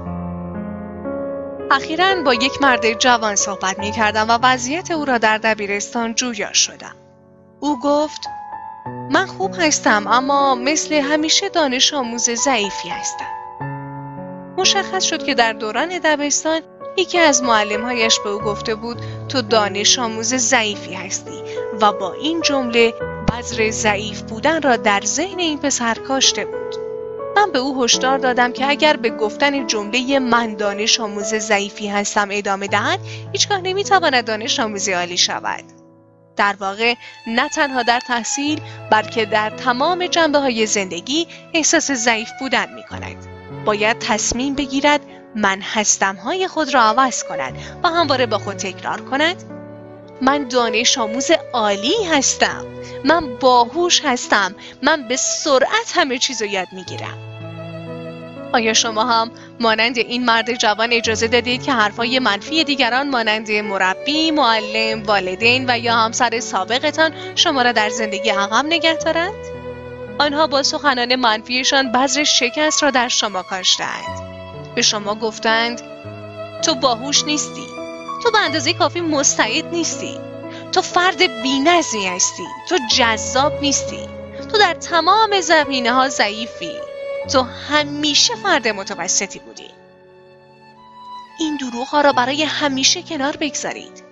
اخیرا 1.71 2.23
با 2.25 2.33
یک 2.33 2.61
مرد 2.61 2.99
جوان 2.99 3.35
صحبت 3.35 3.79
می 3.79 3.91
کردم 3.91 4.29
و 4.29 4.39
وضعیت 4.43 4.91
او 4.91 5.05
را 5.05 5.17
در 5.17 5.37
دبیرستان 5.37 6.15
جویا 6.15 6.53
شدم. 6.53 6.95
او 7.59 7.79
گفت 7.79 8.21
من 8.85 9.25
خوب 9.25 9.55
هستم 9.59 10.07
اما 10.07 10.55
مثل 10.55 10.93
همیشه 10.93 11.49
دانش 11.49 11.93
آموز 11.93 12.29
ضعیفی 12.29 12.89
هستم. 12.89 13.25
مشخص 14.57 15.03
شد 15.03 15.23
که 15.23 15.33
در 15.33 15.53
دوران 15.53 15.99
دبستان 16.03 16.61
یکی 16.97 17.19
از 17.19 17.43
معلمهایش 17.43 18.19
به 18.23 18.29
او 18.29 18.39
گفته 18.39 18.75
بود 18.75 18.97
تو 19.29 19.41
دانش 19.41 19.99
آموز 19.99 20.33
ضعیفی 20.35 20.93
هستی 20.93 21.43
و 21.81 21.91
با 21.91 22.13
این 22.13 22.41
جمله 22.41 22.93
بذر 23.31 23.69
ضعیف 23.69 24.21
بودن 24.21 24.61
را 24.61 24.77
در 24.77 25.01
ذهن 25.05 25.39
این 25.39 25.59
پسر 25.59 25.93
کاشته 25.93 26.45
بود. 26.45 26.75
من 27.35 27.51
به 27.51 27.59
او 27.59 27.83
هشدار 27.83 28.17
دادم 28.17 28.51
که 28.51 28.69
اگر 28.69 28.95
به 28.95 29.09
گفتن 29.09 29.67
جمله 29.67 30.19
من 30.19 30.55
دانش 30.55 30.99
آموز 30.99 31.35
ضعیفی 31.35 31.87
هستم 31.87 32.27
ادامه 32.31 32.67
دهد 32.67 32.99
هیچگاه 33.31 33.61
نمی‌تواند 33.61 34.25
دانش 34.25 34.59
آموزی 34.59 34.91
عالی 34.91 35.17
شود 35.17 35.82
در 36.35 36.55
واقع 36.59 36.93
نه 37.27 37.49
تنها 37.49 37.83
در 37.83 37.99
تحصیل 37.99 38.61
بلکه 38.91 39.25
در 39.25 39.49
تمام 39.49 40.07
جنبه 40.07 40.39
های 40.39 40.65
زندگی 40.65 41.27
احساس 41.53 41.91
ضعیف 41.91 42.29
بودن 42.39 42.73
می 42.73 42.83
کند. 42.83 43.17
باید 43.65 43.99
تصمیم 43.99 44.55
بگیرد 44.55 45.01
من 45.35 45.61
هستم 45.61 46.15
های 46.15 46.47
خود 46.47 46.73
را 46.73 46.81
عوض 46.81 47.23
کند 47.23 47.53
و 47.83 47.87
همواره 47.87 48.25
با 48.25 48.37
خود 48.37 48.55
تکرار 48.55 49.01
کند. 49.01 49.43
من 50.21 50.47
دانش 50.47 50.97
آموز 50.97 51.31
عالی 51.53 52.05
هستم. 52.11 52.65
من 53.05 53.35
باهوش 53.35 54.01
هستم. 54.05 54.55
من 54.81 55.07
به 55.07 55.15
سرعت 55.15 55.91
همه 55.95 56.17
چیز 56.17 56.41
رو 56.41 56.47
یاد 56.47 56.67
می‌گیرم. 56.71 57.32
آیا 58.53 58.73
شما 58.73 59.03
هم 59.05 59.31
مانند 59.59 59.97
این 59.97 60.25
مرد 60.25 60.53
جوان 60.53 60.93
اجازه 60.93 61.27
دادید 61.27 61.63
که 61.63 61.73
حرفای 61.73 62.19
منفی 62.19 62.63
دیگران 62.63 63.09
مانند 63.09 63.51
مربی، 63.51 64.31
معلم، 64.31 65.03
والدین 65.03 65.65
و 65.69 65.79
یا 65.79 65.95
همسر 65.95 66.39
سابقتان 66.39 67.11
شما 67.35 67.61
را 67.61 67.71
در 67.71 67.89
زندگی 67.89 68.29
عقب 68.29 68.65
نگه 68.65 68.93
دارند؟ 68.93 69.33
آنها 70.19 70.47
با 70.47 70.63
سخنان 70.63 71.15
منفیشان 71.15 71.91
بذر 71.91 72.23
شکست 72.23 72.83
را 72.83 72.91
در 72.91 73.07
شما 73.07 73.43
کاشتند. 73.43 74.33
به 74.75 74.81
شما 74.81 75.15
گفتند 75.15 75.81
تو 76.61 76.75
باهوش 76.75 77.23
نیستی. 77.23 77.67
تو 78.23 78.31
به 78.31 78.39
اندازه 78.39 78.73
کافی 78.73 79.01
مستعد 79.01 79.65
نیستی. 79.65 80.17
تو 80.71 80.81
فرد 80.81 81.41
بینظمی 81.43 82.07
هستی. 82.07 82.43
تو 82.69 82.77
جذاب 82.97 83.53
نیستی. 83.61 84.09
تو 84.51 84.57
در 84.57 84.73
تمام 84.73 85.41
زمینه 85.41 85.93
ها 85.93 86.09
ضعیفی. 86.09 86.71
تو 87.31 87.41
همیشه 87.41 88.35
فرد 88.35 88.67
متوسطی 88.67 89.39
بودی. 89.39 89.69
این 91.39 91.57
دروغ 91.57 91.87
ها 91.87 92.01
را 92.01 92.13
برای 92.13 92.43
همیشه 92.43 93.01
کنار 93.01 93.37
بگذارید. 93.37 94.03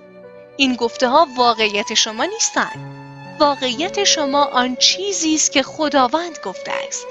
این 0.58 0.76
گفته 0.76 1.08
ها 1.08 1.28
واقعیت 1.38 1.94
شما 1.94 2.26
نیستند 2.26 3.02
واقعیت 3.40 4.04
شما 4.04 4.44
آن 4.44 4.76
چیزی 4.76 5.36
است 5.36 5.52
که 5.52 5.64
خداوند 5.64 6.40
گفته 6.44 6.72
است. 6.88 7.08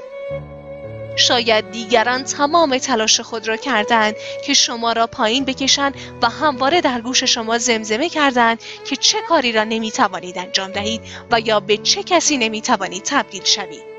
شاید 1.16 1.70
دیگران 1.70 2.24
تمام 2.24 2.78
تلاش 2.78 3.20
خود 3.20 3.48
را 3.48 3.56
کردند 3.56 4.14
که 4.46 4.54
شما 4.54 4.92
را 4.92 5.06
پایین 5.06 5.44
بکشند 5.44 5.94
و 6.22 6.28
همواره 6.28 6.80
در 6.80 7.00
گوش 7.00 7.24
شما 7.24 7.58
زمزمه 7.58 8.08
کردند 8.08 8.60
که 8.84 8.96
چه 8.96 9.18
کاری 9.28 9.52
را 9.52 9.64
نمی 9.64 9.90
توانید 9.90 10.38
انجام 10.38 10.70
دهید 10.70 11.00
و 11.30 11.40
یا 11.40 11.60
به 11.60 11.76
چه 11.76 12.02
کسی 12.02 12.36
نمی 12.36 12.60
توانید 12.60 13.02
تبدیل 13.02 13.44
شوید. 13.44 13.89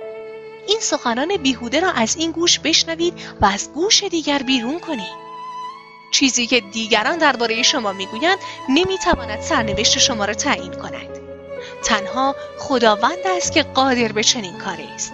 این 0.71 0.79
سخنان 0.79 1.37
بیهوده 1.37 1.79
را 1.79 1.91
از 1.91 2.15
این 2.15 2.31
گوش 2.31 2.59
بشنوید 2.59 3.13
و 3.41 3.45
از 3.45 3.73
گوش 3.73 4.03
دیگر 4.03 4.43
بیرون 4.43 4.79
کنید. 4.79 5.21
چیزی 6.11 6.47
که 6.47 6.59
دیگران 6.59 7.17
درباره 7.17 7.63
شما 7.63 7.93
می‌گویند 7.93 8.37
نمی‌تواند 8.69 9.41
سرنوشت 9.41 9.97
شما 9.97 10.25
را 10.25 10.33
تعیین 10.33 10.73
کند. 10.73 11.19
تنها 11.83 12.35
خداوند 12.59 13.27
است 13.37 13.51
که 13.51 13.63
قادر 13.63 14.11
به 14.11 14.23
چنین 14.23 14.57
کاری 14.57 14.87
است. 14.95 15.13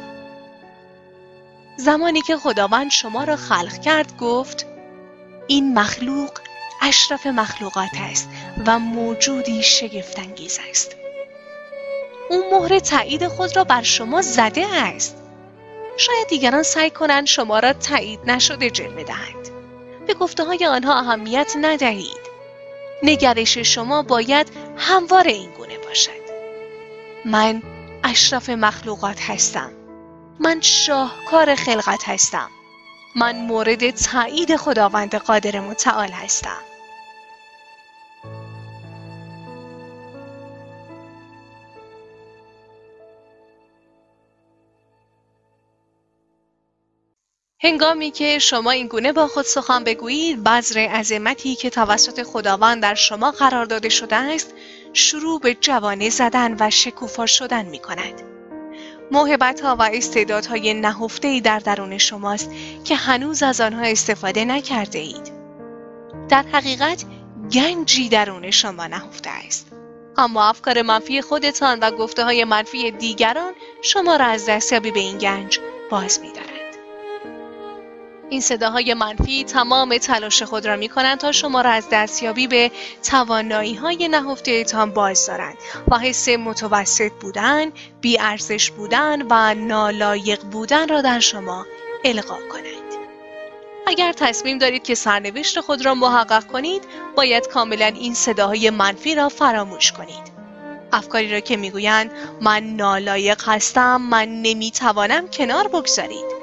زمانی 1.77 2.21
که 2.21 2.37
خداوند 2.37 2.91
شما 2.91 3.23
را 3.23 3.35
خلق 3.35 3.81
کرد 3.81 4.17
گفت 4.17 4.65
این 5.47 5.79
مخلوق 5.79 6.31
اشرف 6.81 7.27
مخلوقات 7.27 7.89
است 7.99 8.29
و 8.65 8.79
موجودی 8.79 9.63
شگفتانگیز 9.63 10.59
است 10.69 10.95
او 12.29 12.43
مهر 12.51 12.79
تایید 12.79 13.27
خود 13.27 13.55
را 13.55 13.63
بر 13.63 13.83
شما 13.83 14.21
زده 14.21 14.65
است 14.73 15.16
شاید 15.97 16.27
دیگران 16.27 16.63
سعی 16.63 16.89
کنند 16.89 17.27
شما 17.27 17.59
را 17.59 17.73
تایید 17.73 18.19
نشده 18.25 18.69
جلوه 18.69 19.03
دهند. 19.03 19.49
به 20.07 20.13
گفته 20.13 20.43
های 20.43 20.65
آنها 20.65 20.99
اهمیت 20.99 21.53
ندهید. 21.61 22.27
نگرش 23.03 23.57
شما 23.57 24.03
باید 24.03 24.47
هموار 24.77 25.27
این 25.27 25.51
گونه 25.51 25.77
باشد. 25.77 26.27
من 27.25 27.61
اشرف 28.03 28.49
مخلوقات 28.49 29.21
هستم. 29.21 29.71
من 30.39 30.61
شاهکار 30.61 31.55
خلقت 31.55 32.09
هستم. 32.09 32.49
من 33.15 33.35
مورد 33.35 33.89
تایید 33.89 34.55
خداوند 34.55 35.15
قادر 35.15 35.59
متعال 35.59 36.09
هستم. 36.09 36.61
هنگامی 47.63 48.11
که 48.11 48.39
شما 48.39 48.71
این 48.71 48.87
گونه 48.87 49.13
با 49.13 49.27
خود 49.27 49.45
سخن 49.45 49.83
بگویید 49.83 50.43
بذر 50.43 50.79
عظمتی 50.79 51.55
که 51.55 51.69
توسط 51.69 52.23
خداوند 52.23 52.81
در 52.81 52.95
شما 52.95 53.31
قرار 53.31 53.65
داده 53.65 53.89
شده 53.89 54.15
است 54.15 54.53
شروع 54.93 55.39
به 55.39 55.53
جوانه 55.53 56.09
زدن 56.09 56.55
و 56.59 56.69
شکوفا 56.69 57.25
شدن 57.25 57.65
می 57.65 57.79
کند. 57.79 58.21
موهبت 59.11 59.61
ها 59.61 59.75
و 59.75 59.89
استعدادهای 59.93 60.73
نهفته 60.73 61.27
ای 61.27 61.41
در 61.41 61.59
درون 61.59 61.97
شماست 61.97 62.51
که 62.83 62.95
هنوز 62.95 63.43
از 63.43 63.61
آنها 63.61 63.81
استفاده 63.81 64.45
نکرده 64.45 64.99
اید. 64.99 65.31
در 66.29 66.45
حقیقت 66.51 67.05
گنجی 67.51 68.09
درون 68.09 68.51
شما 68.51 68.87
نهفته 68.87 69.29
است. 69.29 69.67
اما 70.17 70.49
افکار 70.49 70.81
منفی 70.81 71.21
خودتان 71.21 71.79
و 71.79 71.91
گفته 71.91 72.23
های 72.23 72.43
منفی 72.43 72.91
دیگران 72.91 73.53
شما 73.81 74.15
را 74.15 74.25
از 74.25 74.45
دستیابی 74.45 74.91
به 74.91 74.99
این 74.99 75.17
گنج 75.17 75.59
باز 75.89 76.19
می 76.19 76.31
این 78.29 78.41
صداهای 78.41 78.93
منفی 78.93 79.43
تمام 79.43 79.97
تلاش 79.97 80.43
خود 80.43 80.65
را 80.65 80.75
می 80.75 80.89
کنند 80.89 81.17
تا 81.17 81.31
شما 81.31 81.61
را 81.61 81.69
از 81.69 81.87
دستیابی 81.91 82.47
به 82.47 82.71
توانایی 83.03 83.75
های 83.75 84.07
نهفته 84.07 84.63
تان 84.63 84.91
باز 84.91 85.27
دارند 85.27 85.57
و 85.87 85.99
حس 85.99 86.29
متوسط 86.29 87.11
بودن، 87.11 87.71
ارزش 88.19 88.71
بودن 88.71 89.21
و 89.29 89.53
نالایق 89.53 90.41
بودن 90.43 90.87
را 90.87 91.01
در 91.01 91.19
شما 91.19 91.65
القا 92.05 92.37
کنند. 92.51 92.77
اگر 93.87 94.13
تصمیم 94.13 94.57
دارید 94.57 94.83
که 94.83 94.95
سرنوشت 94.95 95.59
خود 95.59 95.85
را 95.85 95.95
محقق 95.95 96.47
کنید، 96.47 96.83
باید 97.15 97.47
کاملا 97.47 97.85
این 97.85 98.13
صداهای 98.13 98.69
منفی 98.69 99.15
را 99.15 99.29
فراموش 99.29 99.91
کنید. 99.91 100.37
افکاری 100.93 101.31
را 101.31 101.39
که 101.39 101.57
می‌گویند 101.57 102.11
من 102.41 102.63
نالایق 102.63 103.49
هستم، 103.49 104.01
من 104.01 104.41
نمی‌توانم 104.41 105.27
کنار 105.27 105.67
بگذارید. 105.67 106.36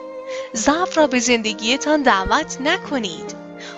ضعف 0.56 0.98
را 0.98 1.06
به 1.06 1.18
زندگیتان 1.18 2.02
دعوت 2.02 2.56
نکنید. 2.60 3.34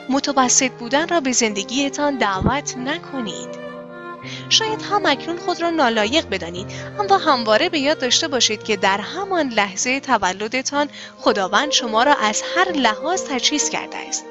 متوسط 0.09 0.71
بودن 0.73 1.09
را 1.09 1.21
به 1.21 1.33
زندگیتان 1.33 2.19
دعوت 2.19 2.77
نکنید. 2.77 3.67
شاید 4.49 4.83
هم 4.83 5.07
اکنون 5.07 5.39
خود 5.39 5.63
را 5.63 5.71
نالایق 5.71 6.29
بدانید 6.29 6.67
اما 6.99 7.19
همواره 7.19 7.69
به 7.69 7.79
یاد 7.79 7.99
داشته 7.99 8.29
باشید 8.29 8.65
که 8.65 8.77
در 8.77 9.01
همان 9.01 9.49
لحظه 9.49 10.01
تولدتان 10.01 10.89
خداوند 11.19 11.71
شما 11.71 12.03
را 12.03 12.15
از 12.15 12.43
هر 12.57 12.73
لحاظ 12.73 13.23
تجهیز 13.23 13.71
کرده 13.71 13.97
است. 13.97 14.25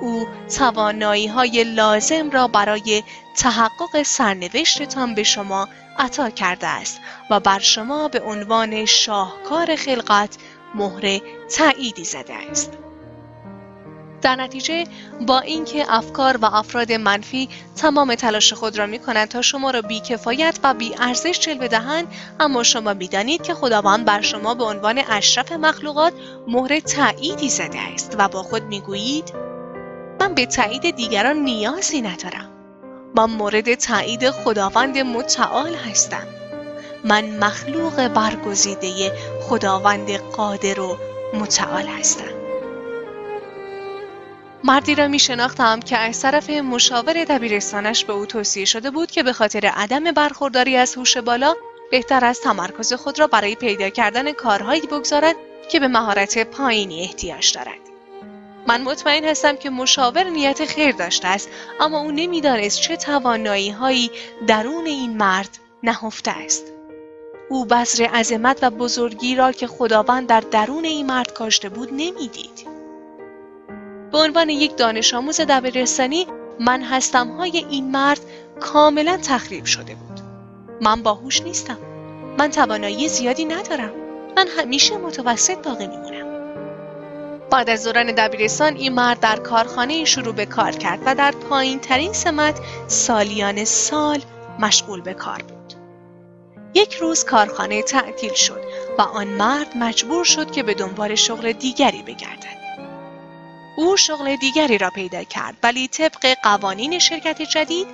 او 0.00 0.26
توانایی 0.58 1.26
های 1.26 1.64
لازم 1.64 2.30
را 2.30 2.48
برای 2.48 3.02
تحقق 3.36 4.02
سرنوشتتان 4.02 5.14
به 5.14 5.22
شما 5.22 5.68
عطا 5.98 6.30
کرده 6.30 6.66
است 6.66 7.00
و 7.30 7.40
بر 7.40 7.58
شما 7.58 8.08
به 8.08 8.20
عنوان 8.20 8.84
شاهکار 8.84 9.76
خلقت 9.76 10.36
مهر 10.74 11.20
تأییدی 11.48 12.04
زده 12.04 12.34
است. 12.34 12.72
در 14.22 14.36
نتیجه 14.36 14.84
با 15.26 15.40
اینکه 15.40 15.84
افکار 15.88 16.36
و 16.36 16.44
افراد 16.44 16.92
منفی 16.92 17.48
تمام 17.76 18.14
تلاش 18.14 18.52
خود 18.52 18.78
را 18.78 18.86
می 18.86 18.98
کنند 18.98 19.28
تا 19.28 19.42
شما 19.42 19.70
را 19.70 19.82
بیکفایت 19.82 20.58
و 20.62 20.74
بی 20.74 20.94
ارزش 20.98 21.40
جلوه 21.40 21.68
دهند 21.68 22.06
اما 22.40 22.62
شما 22.62 22.94
می‌دانید 22.94 23.42
که 23.42 23.54
خداوند 23.54 24.04
بر 24.04 24.20
شما 24.20 24.54
به 24.54 24.64
عنوان 24.64 25.02
اشرف 25.08 25.52
مخلوقات 25.52 26.12
مهر 26.48 26.80
تأییدی 26.80 27.48
زده 27.48 27.80
است 27.94 28.16
و 28.18 28.28
با 28.28 28.42
خود 28.42 28.62
می‌گویید 28.62 29.32
من 30.20 30.34
به 30.34 30.46
تایید 30.46 30.96
دیگران 30.96 31.36
نیازی 31.36 32.00
ندارم 32.00 32.50
من 33.16 33.24
مورد 33.24 33.74
تایید 33.74 34.30
خداوند 34.30 34.98
متعال 34.98 35.74
هستم 35.74 36.37
من 37.04 37.38
مخلوق 37.38 38.08
برگزیده 38.08 39.12
خداوند 39.42 40.10
قادر 40.10 40.80
و 40.80 40.98
متعال 41.34 41.86
هستم 41.86 42.38
مردی 44.64 44.94
را 44.94 45.08
می 45.08 45.18
شناختم 45.18 45.80
که 45.80 45.96
از 45.96 46.22
طرف 46.22 46.50
مشاور 46.50 47.24
دبیرستانش 47.24 48.04
به 48.04 48.12
او 48.12 48.26
توصیه 48.26 48.64
شده 48.64 48.90
بود 48.90 49.10
که 49.10 49.22
به 49.22 49.32
خاطر 49.32 49.66
عدم 49.66 50.04
برخورداری 50.04 50.76
از 50.76 50.94
هوش 50.94 51.16
بالا 51.16 51.54
بهتر 51.90 52.24
از 52.24 52.40
تمرکز 52.40 52.92
خود 52.92 53.18
را 53.18 53.26
برای 53.26 53.54
پیدا 53.54 53.88
کردن 53.88 54.32
کارهایی 54.32 54.80
بگذارد 54.80 55.36
که 55.70 55.80
به 55.80 55.88
مهارت 55.88 56.50
پایینی 56.50 57.02
احتیاج 57.02 57.52
دارد. 57.52 57.78
من 58.66 58.82
مطمئن 58.82 59.24
هستم 59.24 59.56
که 59.56 59.70
مشاور 59.70 60.24
نیت 60.24 60.64
خیر 60.64 60.94
داشته 60.94 61.28
است 61.28 61.48
اما 61.80 62.00
او 62.00 62.10
نمی‌دانست 62.10 62.80
چه 62.80 62.96
توانایی 62.96 63.70
هایی 63.70 64.10
درون 64.46 64.86
این 64.86 65.16
مرد 65.16 65.58
نهفته 65.82 66.30
است. 66.30 66.77
او 67.48 67.64
بذر 67.64 68.04
عظمت 68.04 68.58
و 68.62 68.70
بزرگی 68.70 69.34
را 69.34 69.52
که 69.52 69.66
خداوند 69.66 70.26
در 70.26 70.40
درون 70.40 70.84
این 70.84 71.06
مرد 71.06 71.32
کاشته 71.32 71.68
بود 71.68 71.88
نمی‌دید. 71.92 72.66
به 74.12 74.18
عنوان 74.18 74.48
یک 74.48 74.76
دانش 74.76 75.14
آموز 75.14 75.40
دبیرستانی 75.40 76.26
من 76.60 76.82
هستم 76.82 77.28
های 77.28 77.66
این 77.70 77.90
مرد 77.90 78.20
کاملا 78.60 79.16
تخریب 79.16 79.64
شده 79.64 79.94
بود. 79.94 80.20
من 80.80 81.02
باهوش 81.02 81.42
نیستم. 81.42 81.78
من 82.38 82.50
توانایی 82.50 83.08
زیادی 83.08 83.44
ندارم. 83.44 83.92
من 84.36 84.46
همیشه 84.58 84.96
متوسط 84.96 85.58
باقی 85.58 85.86
میمونم. 85.86 86.28
بعد 87.50 87.70
از 87.70 87.84
دوران 87.84 88.06
دبیرستان 88.06 88.76
این 88.76 88.92
مرد 88.92 89.20
در 89.20 89.36
کارخانه 89.36 90.04
شروع 90.04 90.34
به 90.34 90.46
کار 90.46 90.72
کرد 90.72 91.02
و 91.06 91.14
در 91.14 91.30
پایین 91.30 91.78
ترین 91.78 92.12
سمت 92.12 92.60
سالیان 92.88 93.64
سال 93.64 94.20
مشغول 94.58 95.00
به 95.00 95.14
کار 95.14 95.42
بود. 95.42 95.57
یک 96.74 96.94
روز 96.94 97.24
کارخانه 97.24 97.82
تعطیل 97.82 98.34
شد 98.34 98.60
و 98.98 99.02
آن 99.02 99.26
مرد 99.26 99.76
مجبور 99.76 100.24
شد 100.24 100.50
که 100.50 100.62
به 100.62 100.74
دنبال 100.74 101.14
شغل 101.14 101.52
دیگری 101.52 102.02
بگردد. 102.02 102.58
او 103.76 103.96
شغل 103.96 104.36
دیگری 104.36 104.78
را 104.78 104.90
پیدا 104.90 105.24
کرد 105.24 105.56
ولی 105.62 105.88
طبق 105.88 106.36
قوانین 106.42 106.98
شرکت 106.98 107.42
جدید 107.42 107.86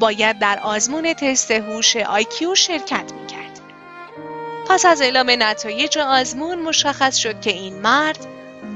باید 0.00 0.38
در 0.38 0.58
آزمون 0.58 1.14
تست 1.14 1.50
هوش 1.50 1.96
آیکیو 1.96 2.54
شرکت 2.54 3.12
می‌کرد. 3.12 3.60
پس 4.68 4.86
از 4.86 5.02
اعلام 5.02 5.30
نتایج 5.38 5.98
آزمون 5.98 6.58
مشخص 6.58 7.16
شد 7.16 7.40
که 7.40 7.50
این 7.50 7.74
مرد 7.74 8.26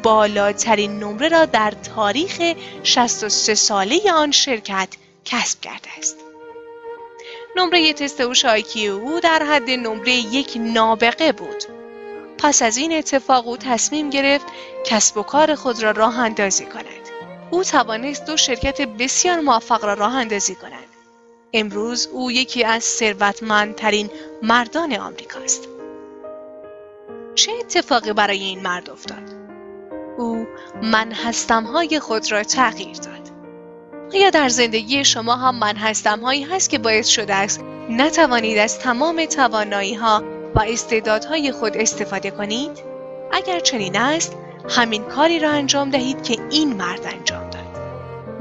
بالاترین 0.03 0.99
نمره 0.99 1.29
را 1.29 1.45
در 1.45 1.71
تاریخ 1.71 2.55
63 2.83 3.55
ساله 3.55 4.13
آن 4.13 4.31
شرکت 4.31 4.89
کسب 5.25 5.61
کرده 5.61 5.89
است. 5.99 6.26
نمره 7.57 7.93
تست 7.93 8.21
هوش 8.21 8.45
او 8.45 9.21
در 9.21 9.43
حد 9.43 9.71
نمره 9.71 10.13
یک 10.13 10.57
نابغه 10.61 11.33
بود. 11.33 11.65
پس 12.39 12.63
از 12.63 12.77
این 12.77 12.93
اتفاق 12.93 13.49
او 13.49 13.57
تصمیم 13.57 14.11
گرفت 14.11 14.47
کسب 14.87 15.17
و 15.17 15.23
کار 15.23 15.55
خود 15.55 15.83
را 15.83 15.91
راه 15.91 16.19
اندازی 16.19 16.67
کند. 16.67 16.87
او 17.51 17.65
توانست 17.65 18.27
دو 18.27 18.37
شرکت 18.37 18.81
بسیار 18.81 19.41
موفق 19.41 19.85
را 19.85 19.95
راه 19.95 20.15
اندازی 20.17 20.55
کند. 20.55 20.87
امروز 21.53 22.09
او 22.13 22.33
یکی 22.33 22.65
از 22.65 22.85
ثروتمندترین 22.85 24.11
مردان 24.43 24.93
آمریکاست. 24.93 25.69
چه 27.35 27.53
اتفاقی 27.61 28.13
برای 28.13 28.39
این 28.39 28.63
مرد 28.63 28.91
افتاد؟ 28.91 29.35
او 30.19 30.47
من 30.83 31.13
هستم 31.13 31.65
های 31.65 32.01
خود 32.01 32.33
را 32.33 32.43
تغییر 32.43 32.97
داد. 32.97 33.36
آیا 34.15 34.31
در 34.31 34.49
زندگی 34.49 35.05
شما 35.05 35.37
هم 35.37 35.55
من 35.55 35.77
هستم 35.77 36.21
هایی 36.21 36.43
هست 36.43 36.71
که 36.71 36.79
باعث 36.79 37.07
شده 37.07 37.35
است 37.35 37.61
نتوانید 37.91 38.59
از 38.59 38.79
تمام 38.79 39.25
توانایی 39.25 39.95
ها 39.95 40.23
و 40.55 40.61
استعدادهای 40.61 41.53
خود 41.53 41.77
استفاده 41.77 42.31
کنید؟ 42.31 42.71
اگر 43.33 43.61
چنین 43.61 43.97
است 43.97 44.37
همین 44.69 45.05
کاری 45.05 45.39
را 45.39 45.51
انجام 45.51 45.91
دهید 45.91 46.23
که 46.23 46.39
این 46.51 46.73
مرد 46.73 47.07
انجام 47.07 47.51
داد. 47.51 47.67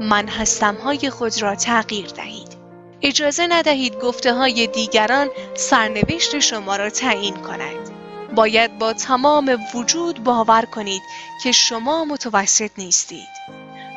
من 0.00 0.28
هستم 0.28 0.74
های 0.74 1.10
خود 1.10 1.42
را 1.42 1.54
تغییر 1.54 2.06
دهید. 2.06 2.56
اجازه 3.02 3.46
ندهید 3.46 3.98
گفته 3.98 4.34
های 4.34 4.66
دیگران 4.66 5.28
سرنوشت 5.54 6.38
شما 6.38 6.76
را 6.76 6.90
تعیین 6.90 7.34
کند. 7.34 7.90
باید 8.34 8.78
با 8.78 8.92
تمام 8.92 9.58
وجود 9.74 10.24
باور 10.24 10.64
کنید 10.64 11.02
که 11.42 11.52
شما 11.52 12.04
متوسط 12.04 12.70
نیستید 12.78 13.28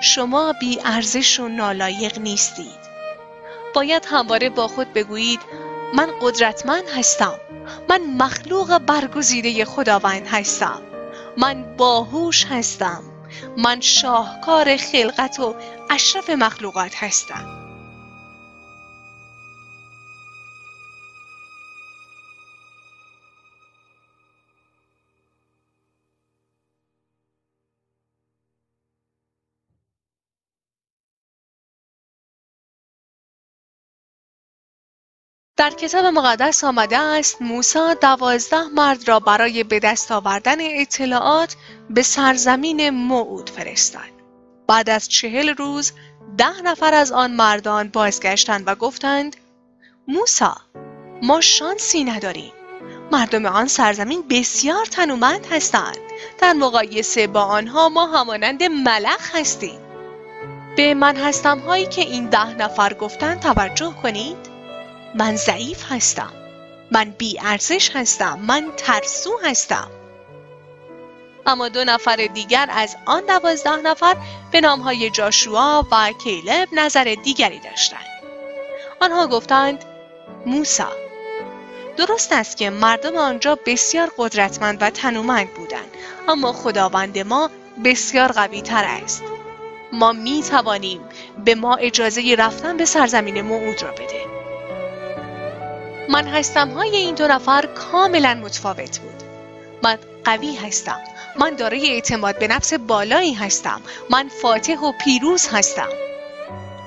شما 0.01 0.53
بی 0.59 0.79
ارزش 0.85 1.39
و 1.39 1.47
نالایق 1.47 2.19
نیستید. 2.19 2.89
باید 3.73 4.05
همواره 4.05 4.49
با 4.49 4.67
خود 4.67 4.93
بگویید 4.93 5.39
من 5.93 6.09
قدرتمند 6.21 6.89
هستم. 6.89 7.39
من 7.89 8.01
مخلوق 8.17 8.77
برگزیده 8.77 9.65
خداوند 9.65 10.27
هستم. 10.27 10.81
من 11.37 11.75
باهوش 11.77 12.45
هستم. 12.45 13.03
من 13.57 13.81
شاهکار 13.81 14.77
خلقت 14.77 15.39
و 15.39 15.55
اشرف 15.89 16.29
مخلوقات 16.29 16.95
هستم. 16.95 17.58
در 35.59 35.69
کتاب 35.69 36.05
مقدس 36.05 36.63
آمده 36.63 36.97
است 36.97 37.41
موسی 37.41 37.79
دوازده 38.01 38.63
مرد 38.75 39.07
را 39.07 39.19
برای 39.19 39.63
به 39.63 39.79
دست 39.79 40.11
آوردن 40.11 40.57
اطلاعات 40.59 41.55
به 41.89 42.03
سرزمین 42.03 42.89
موعود 42.89 43.49
فرستاد. 43.49 44.09
بعد 44.67 44.89
از 44.89 45.09
چهل 45.09 45.49
روز 45.49 45.91
ده 46.37 46.61
نفر 46.61 46.93
از 46.93 47.11
آن 47.11 47.31
مردان 47.31 47.89
بازگشتند 47.89 48.63
و 48.67 48.75
گفتند 48.75 49.35
موسا 50.07 50.57
ما 51.23 51.41
شانسی 51.41 52.03
نداریم. 52.03 52.53
مردم 53.11 53.45
آن 53.45 53.67
سرزمین 53.67 54.23
بسیار 54.29 54.85
تنومند 54.85 55.45
هستند. 55.51 55.97
در 56.37 56.53
مقایسه 56.53 57.27
با 57.27 57.41
آنها 57.41 57.89
ما 57.89 58.05
همانند 58.05 58.63
ملخ 58.63 59.35
هستیم. 59.35 59.79
به 60.77 60.93
من 60.93 61.15
هستم 61.15 61.59
هایی 61.59 61.85
که 61.85 62.01
این 62.01 62.29
ده 62.29 62.53
نفر 62.53 62.93
گفتند 62.93 63.39
توجه 63.39 63.93
کنید؟ 64.03 64.48
من 65.15 65.35
ضعیف 65.35 65.83
هستم. 65.91 66.31
من 66.91 67.11
بی 67.17 67.39
ارزش 67.39 67.95
هستم. 67.95 68.39
من 68.39 68.71
ترسو 68.77 69.39
هستم. 69.43 69.89
اما 71.45 71.69
دو 71.69 71.83
نفر 71.83 72.15
دیگر 72.15 72.69
از 72.71 72.95
آن 73.05 73.25
دوازده 73.25 73.75
نفر 73.75 74.15
به 74.51 74.61
نامهای 74.61 75.09
جاشوا 75.09 75.87
و 75.91 76.11
کیلب 76.23 76.69
نظر 76.71 77.15
دیگری 77.23 77.59
داشتند. 77.59 78.05
آنها 78.99 79.27
گفتند 79.27 79.85
موسا 80.45 80.91
درست 81.97 82.31
است 82.31 82.57
که 82.57 82.69
مردم 82.69 83.17
آنجا 83.17 83.59
بسیار 83.65 84.11
قدرتمند 84.17 84.81
و 84.81 84.89
تنومند 84.89 85.53
بودند 85.53 85.91
اما 86.27 86.53
خداوند 86.53 87.19
ما 87.19 87.49
بسیار 87.83 88.31
قوی 88.31 88.61
تر 88.61 88.85
است. 89.03 89.23
ما 89.93 90.11
می 90.11 90.43
توانیم 90.43 91.01
به 91.45 91.55
ما 91.55 91.75
اجازه 91.75 92.35
رفتن 92.37 92.77
به 92.77 92.85
سرزمین 92.85 93.41
موعود 93.41 93.83
را 93.83 93.91
بده. 93.91 94.38
من 96.09 96.27
هستم 96.27 96.69
های 96.69 96.95
این 96.95 97.15
دو 97.15 97.27
نفر 97.27 97.65
کاملا 97.65 98.33
متفاوت 98.33 98.99
بود. 98.99 99.23
من 99.83 99.97
قوی 100.23 100.55
هستم. 100.55 100.99
من 101.39 101.55
دارای 101.55 101.89
اعتماد 101.89 102.39
به 102.39 102.47
نفس 102.47 102.73
بالایی 102.73 103.33
هستم. 103.33 103.81
من 104.09 104.29
فاتح 104.41 104.79
و 104.79 104.91
پیروز 104.91 105.47
هستم. 105.47 105.89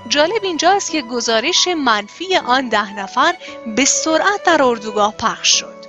جالب 0.08 0.42
اینجاست 0.42 0.90
که 0.90 1.02
گزارش 1.02 1.68
منفی 1.68 2.36
آن 2.36 2.68
ده 2.68 2.98
نفر 2.98 3.34
به 3.76 3.84
سرعت 3.84 4.42
در 4.46 4.62
اردوگاه 4.62 5.14
پخش 5.16 5.48
شد. 5.48 5.82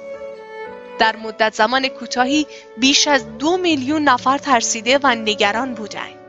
در 1.00 1.15
مدت 1.15 1.54
زمان 1.54 1.88
کوتاهی 1.88 2.48
بیش 2.78 3.08
از 3.08 3.38
دو 3.38 3.58
میلیون 3.58 4.04
نفر 4.04 4.38
ترسیده 4.38 5.00
و 5.04 5.08
نگران 5.08 5.74
بودند. 5.74 6.19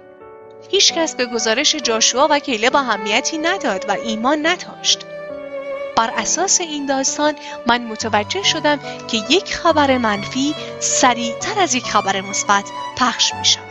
هیچکس 0.71 1.15
به 1.15 1.27
گزارش 1.27 1.75
جاشوا 1.77 2.29
و 2.31 2.39
کیله 2.39 2.71
با 2.71 2.79
اهمیتی 2.79 3.39
نداد 3.39 3.85
و 3.89 3.93
ایمان 3.93 4.47
نداشت 4.47 5.07
بر 5.97 6.11
اساس 6.17 6.61
این 6.61 6.87
داستان 6.87 7.35
من 7.67 7.83
متوجه 7.83 8.43
شدم 8.43 8.79
که 9.09 9.17
یک 9.17 9.55
خبر 9.55 9.99
منفی 9.99 10.55
سریعتر 10.81 11.61
از 11.61 11.75
یک 11.75 11.85
خبر 11.85 12.21
مثبت 12.21 12.65
پخش 12.97 13.35
می 13.35 13.45
شود. 13.45 13.65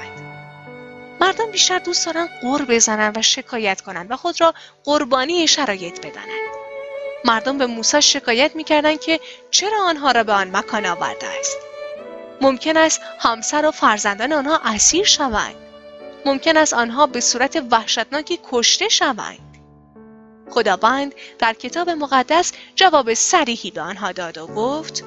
مردم 1.22 1.52
بیشتر 1.52 1.80
دوست 1.80 2.06
دارن 2.06 2.30
قور 2.42 2.66
بزنن 2.66 3.14
و 3.16 3.22
شکایت 3.22 3.82
کنند 3.82 4.12
و 4.12 4.18
خود 4.18 4.42
را 4.42 4.54
قربانی 4.84 5.48
شرایط 5.48 6.00
بدانند. 6.00 6.54
مردم 7.26 7.58
به 7.58 7.66
موسی 7.66 8.02
شکایت 8.02 8.56
می‌کردند 8.56 9.00
که 9.00 9.20
چرا 9.52 9.78
آنها 9.84 10.12
را 10.12 10.24
به 10.24 10.34
آن 10.34 10.58
مکان 10.58 10.86
آورده 10.86 11.28
است. 11.40 11.58
ممکن 12.42 12.78
است 12.78 13.02
همسر 13.20 13.66
و 13.66 13.72
فرزندان 13.72 14.34
آنها 14.34 14.60
اسیر 14.66 15.06
شوند. 15.06 15.56
ممکن 16.26 16.58
است 16.58 16.74
آنها 16.74 17.08
به 17.08 17.22
صورت 17.22 17.64
وحشتناکی 17.72 18.40
کشته 18.52 18.90
شوند. 18.90 19.43
خداوند 20.54 21.16
در 21.40 21.54
کتاب 21.54 21.90
مقدس 21.90 22.52
جواب 22.76 23.14
سریحی 23.14 23.72
به 23.72 23.82
آنها 23.82 24.12
داد 24.12 24.38
و 24.38 24.48
گفت 24.48 25.04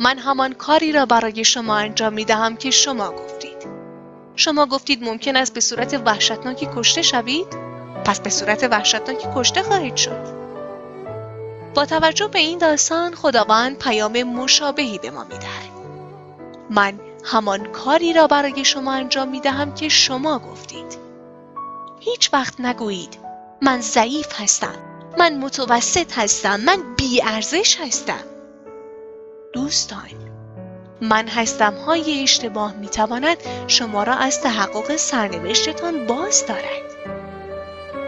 من 0.00 0.18
همان 0.18 0.52
کاری 0.52 0.92
را 0.92 1.06
برای 1.06 1.44
شما 1.44 1.76
انجام 1.76 2.12
می 2.12 2.24
دهم 2.24 2.56
که 2.56 2.70
شما 2.70 3.10
گفتید. 3.10 3.66
شما 4.36 4.66
گفتید 4.66 5.04
ممکن 5.04 5.36
است 5.36 5.54
به 5.54 5.60
صورت 5.60 6.02
وحشتناکی 6.06 6.68
کشته 6.76 7.02
شوید؟ 7.02 7.46
پس 8.04 8.20
به 8.20 8.30
صورت 8.30 8.62
وحشتناکی 8.70 9.28
کشته 9.36 9.62
خواهید 9.62 9.96
شد. 9.96 10.40
با 11.74 11.86
توجه 11.86 12.28
به 12.28 12.38
این 12.38 12.58
داستان 12.58 13.14
خداوند 13.14 13.78
پیام 13.78 14.22
مشابهی 14.22 14.98
به 14.98 15.10
ما 15.10 15.24
می‌دهد. 15.24 15.70
من 16.70 17.00
همان 17.24 17.64
کاری 17.72 18.12
را 18.12 18.26
برای 18.26 18.64
شما 18.64 18.92
انجام 18.92 19.28
می 19.28 19.40
دهم 19.40 19.74
که 19.74 19.88
شما 19.88 20.38
گفتید. 20.38 20.98
هیچ 22.00 22.30
وقت 22.32 22.60
نگویید 22.60 23.29
من 23.62 23.80
ضعیف 23.80 24.40
هستم. 24.40 24.74
من 25.18 25.38
متوسط 25.38 26.18
هستم. 26.18 26.60
من 26.60 26.94
بی 26.96 27.22
ارزش 27.22 27.76
هستم. 27.80 28.24
دوستان 29.52 30.10
من 31.00 31.28
هستم 31.28 31.74
های 31.74 32.22
اشتباه 32.22 32.72
می 32.74 32.88
تواند 32.88 33.36
شما 33.66 34.02
را 34.02 34.14
از 34.14 34.40
تحقق 34.40 34.96
سرنوشتتان 34.96 36.06
باز 36.06 36.46
دارد. 36.46 36.82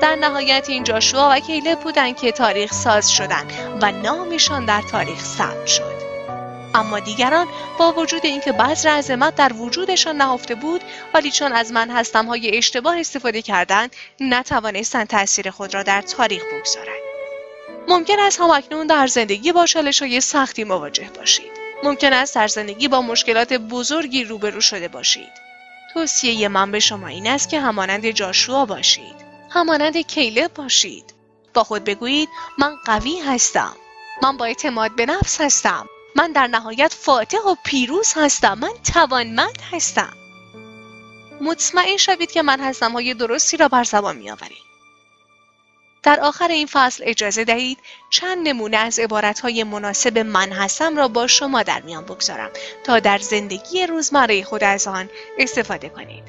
در 0.01 0.17
نهایت 0.17 0.69
این 0.69 0.85
جاشوا 0.85 1.31
و 1.33 1.41
کیله 1.41 1.77
بودند 1.77 2.17
که 2.17 2.33
تاریخ 2.33 2.73
ساز 2.73 3.13
شدند 3.13 3.53
و 3.83 3.93
نامشان 3.93 4.65
در 4.65 4.83
تاریخ 4.83 5.25
ثبت 5.25 5.67
شد. 5.67 5.92
اما 6.75 7.01
دیگران 7.01 7.47
با 7.79 7.93
وجود 7.93 8.27
اینکه 8.27 8.53
بذر 8.53 8.89
عظمت 8.89 9.35
در 9.35 9.53
وجودشان 9.53 10.17
نهفته 10.17 10.55
بود 10.55 10.81
ولی 11.15 11.31
چون 11.31 11.53
از 11.53 11.73
من 11.73 11.91
هستم 11.91 12.27
های 12.27 12.57
اشتباه 12.57 12.99
استفاده 12.99 13.43
کردند 13.43 13.97
نتوانستند 14.21 15.09
تاثیر 15.09 15.51
خود 15.51 15.75
را 15.75 15.83
در 15.83 16.03
تاریخ 16.03 16.43
بگذارند. 16.53 17.03
ممکن 17.89 18.21
است 18.21 18.41
همکنون 18.41 18.87
در 18.87 19.07
زندگی 19.07 19.53
با 19.53 19.67
چالش 19.67 20.03
های 20.03 20.21
سختی 20.21 20.65
مواجه 20.65 21.11
باشید. 21.19 21.53
ممکن 21.83 22.13
است 22.13 22.35
در 22.35 22.49
زندگی 22.49 22.89
با 22.89 23.03
مشکلات 23.03 23.53
بزرگی 23.53 24.25
روبرو 24.25 24.61
شده 24.61 24.89
باشید. 24.89 25.33
توصیه 25.95 26.49
من 26.49 26.71
به 26.71 26.81
شما 26.81 27.07
این 27.07 27.27
است 27.27 27.49
که 27.49 27.61
همانند 27.61 28.11
جاشوا 28.11 28.67
باشید. 28.67 29.17
همانند 29.51 29.97
کیله 29.97 30.49
باشید. 30.49 31.15
با 31.55 31.65
خود 31.65 31.85
بگویید 31.85 32.29
من 32.59 32.77
قوی 32.85 33.19
هستم. 33.21 33.77
من 34.23 34.37
با 34.37 34.45
اعتماد 34.45 34.97
به 34.97 35.07
نفس 35.07 35.41
هستم. 35.41 35.89
من 36.17 36.33
در 36.33 36.47
نهایت 36.47 36.95
فاتح 36.95 37.39
و 37.39 37.55
پیروز 37.65 38.13
هستم 38.17 38.59
من 38.59 38.73
توانمند 38.95 39.59
هستم 39.73 40.13
مطمئن 41.41 41.97
شوید 41.97 42.31
که 42.31 42.43
من 42.43 42.61
هستم 42.61 42.93
های 42.93 43.15
درستی 43.15 43.57
را 43.57 43.69
بر 43.69 43.85
زبان 43.85 44.17
می 44.17 44.31
آورید. 44.31 44.73
در 46.03 46.21
آخر 46.21 46.49
این 46.49 46.67
فصل 46.67 47.03
اجازه 47.07 47.45
دهید 47.45 47.79
چند 48.11 48.49
نمونه 48.49 48.77
از 48.77 49.01
های 49.43 49.65
مناسب 49.65 50.19
من 50.19 50.53
هستم 50.53 50.97
را 50.97 51.09
با 51.09 51.27
شما 51.27 51.63
در 51.63 51.81
میان 51.81 52.05
بگذارم 52.05 52.51
تا 52.85 52.99
در 52.99 53.19
زندگی 53.19 53.87
روزمره 53.87 54.45
خود 54.45 54.65
از 54.65 54.87
آن 54.87 55.11
استفاده 55.39 55.89
کنید. 55.89 56.25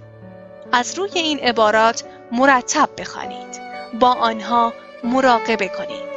از 0.71 0.97
روی 0.97 1.11
این 1.15 1.39
عبارات 1.39 2.03
مرتب 2.31 2.89
بخوانید. 2.97 3.61
با 3.99 4.13
آنها 4.13 4.73
مراقبه 5.03 5.67
کنید. 5.67 6.12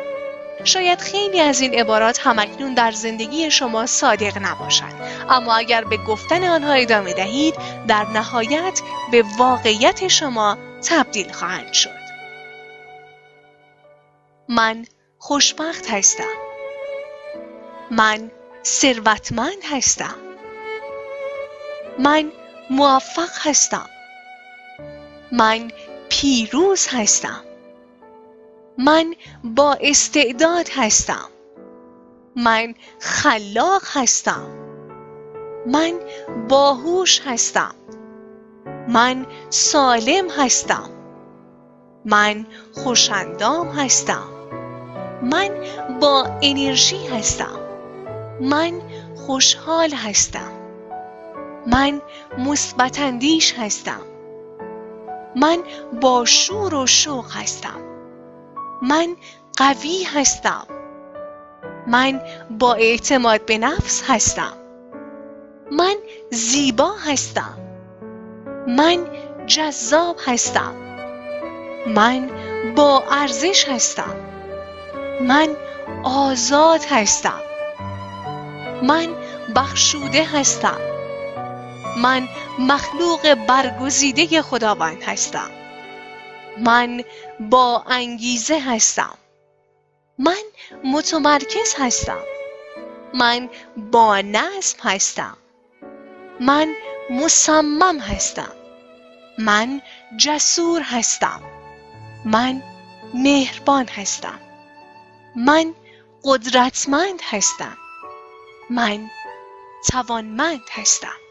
شاید 0.64 1.00
خیلی 1.00 1.40
از 1.40 1.60
این 1.60 1.74
عبارات 1.74 2.18
همکنون 2.26 2.74
در 2.74 2.90
زندگی 2.90 3.50
شما 3.50 3.86
صادق 3.86 4.38
نباشد. 4.38 4.92
اما 5.30 5.56
اگر 5.56 5.84
به 5.84 5.96
گفتن 5.96 6.44
آنها 6.44 6.72
ادامه 6.72 7.14
دهید 7.14 7.54
در 7.88 8.04
نهایت 8.04 8.80
به 9.12 9.24
واقعیت 9.38 10.08
شما 10.08 10.58
تبدیل 10.88 11.32
خواهند 11.32 11.72
شد. 11.72 12.06
من 14.48 14.86
خوشبخت 15.18 15.90
هستم. 15.90 16.34
من 17.90 18.30
ثروتمند 18.64 19.62
هستم. 19.70 20.16
من 21.98 22.32
موفق 22.70 23.30
هستم. 23.40 23.90
من 25.32 25.70
پیروز 26.08 26.88
هستم. 26.90 27.45
من 28.78 29.14
با 29.44 29.76
استعداد 29.80 30.68
هستم. 30.72 31.28
من 32.36 32.74
خلاق 33.00 33.82
هستم. 33.92 34.46
من 35.66 35.92
باهوش 36.48 37.22
هستم. 37.26 37.74
من 38.88 39.26
سالم 39.50 40.30
هستم. 40.30 40.90
من 42.04 42.46
خوشندام 42.72 43.68
هستم. 43.68 44.28
من 45.22 45.50
با 46.00 46.38
انرژی 46.42 47.06
هستم. 47.06 47.58
من 48.40 48.80
خوشحال 49.26 49.90
هستم. 49.92 50.52
من 51.66 52.00
مثبت 52.38 52.98
هستم. 53.58 54.02
من 55.36 55.58
با 56.00 56.24
شور 56.24 56.74
و 56.74 56.86
شوق 56.86 57.26
هستم. 57.30 57.85
من 58.82 59.16
قوی 59.56 60.04
هستم. 60.04 60.66
من 61.86 62.20
با 62.50 62.74
اعتماد 62.74 63.44
به 63.44 63.58
نفس 63.58 64.02
هستم. 64.06 64.52
من 65.72 65.94
زیبا 66.30 66.92
هستم. 67.06 67.58
من 68.66 69.06
جذاب 69.46 70.16
هستم. 70.26 70.74
من 71.86 72.30
با 72.76 73.04
ارزش 73.10 73.68
هستم. 73.68 74.14
من 75.20 75.48
آزاد 76.04 76.80
هستم. 76.90 77.40
من 78.82 79.06
بخشوده 79.56 80.24
هستم. 80.24 80.78
من 81.96 82.28
مخلوق 82.58 83.34
برگزیده 83.34 84.42
خداوند 84.42 85.02
هستم. 85.02 85.50
من 86.58 87.04
با 87.40 87.84
انگیزه 87.86 88.58
هستم. 88.60 89.18
من 90.18 90.42
متمرکز 90.84 91.74
هستم. 91.78 92.22
من 93.14 93.48
با 93.76 94.20
نظم 94.20 94.78
هستم. 94.82 95.36
من 96.40 96.74
مصمم 97.10 97.98
هستم. 97.98 98.52
من 99.38 99.82
جسور 100.16 100.82
هستم. 100.82 101.40
من 102.24 102.62
مهربان 103.14 103.88
هستم. 103.88 104.40
من 105.36 105.74
قدرتمند 106.24 107.20
هستم. 107.22 107.76
من 108.70 109.06
توانمند 109.90 110.62
هستم. 110.70 111.25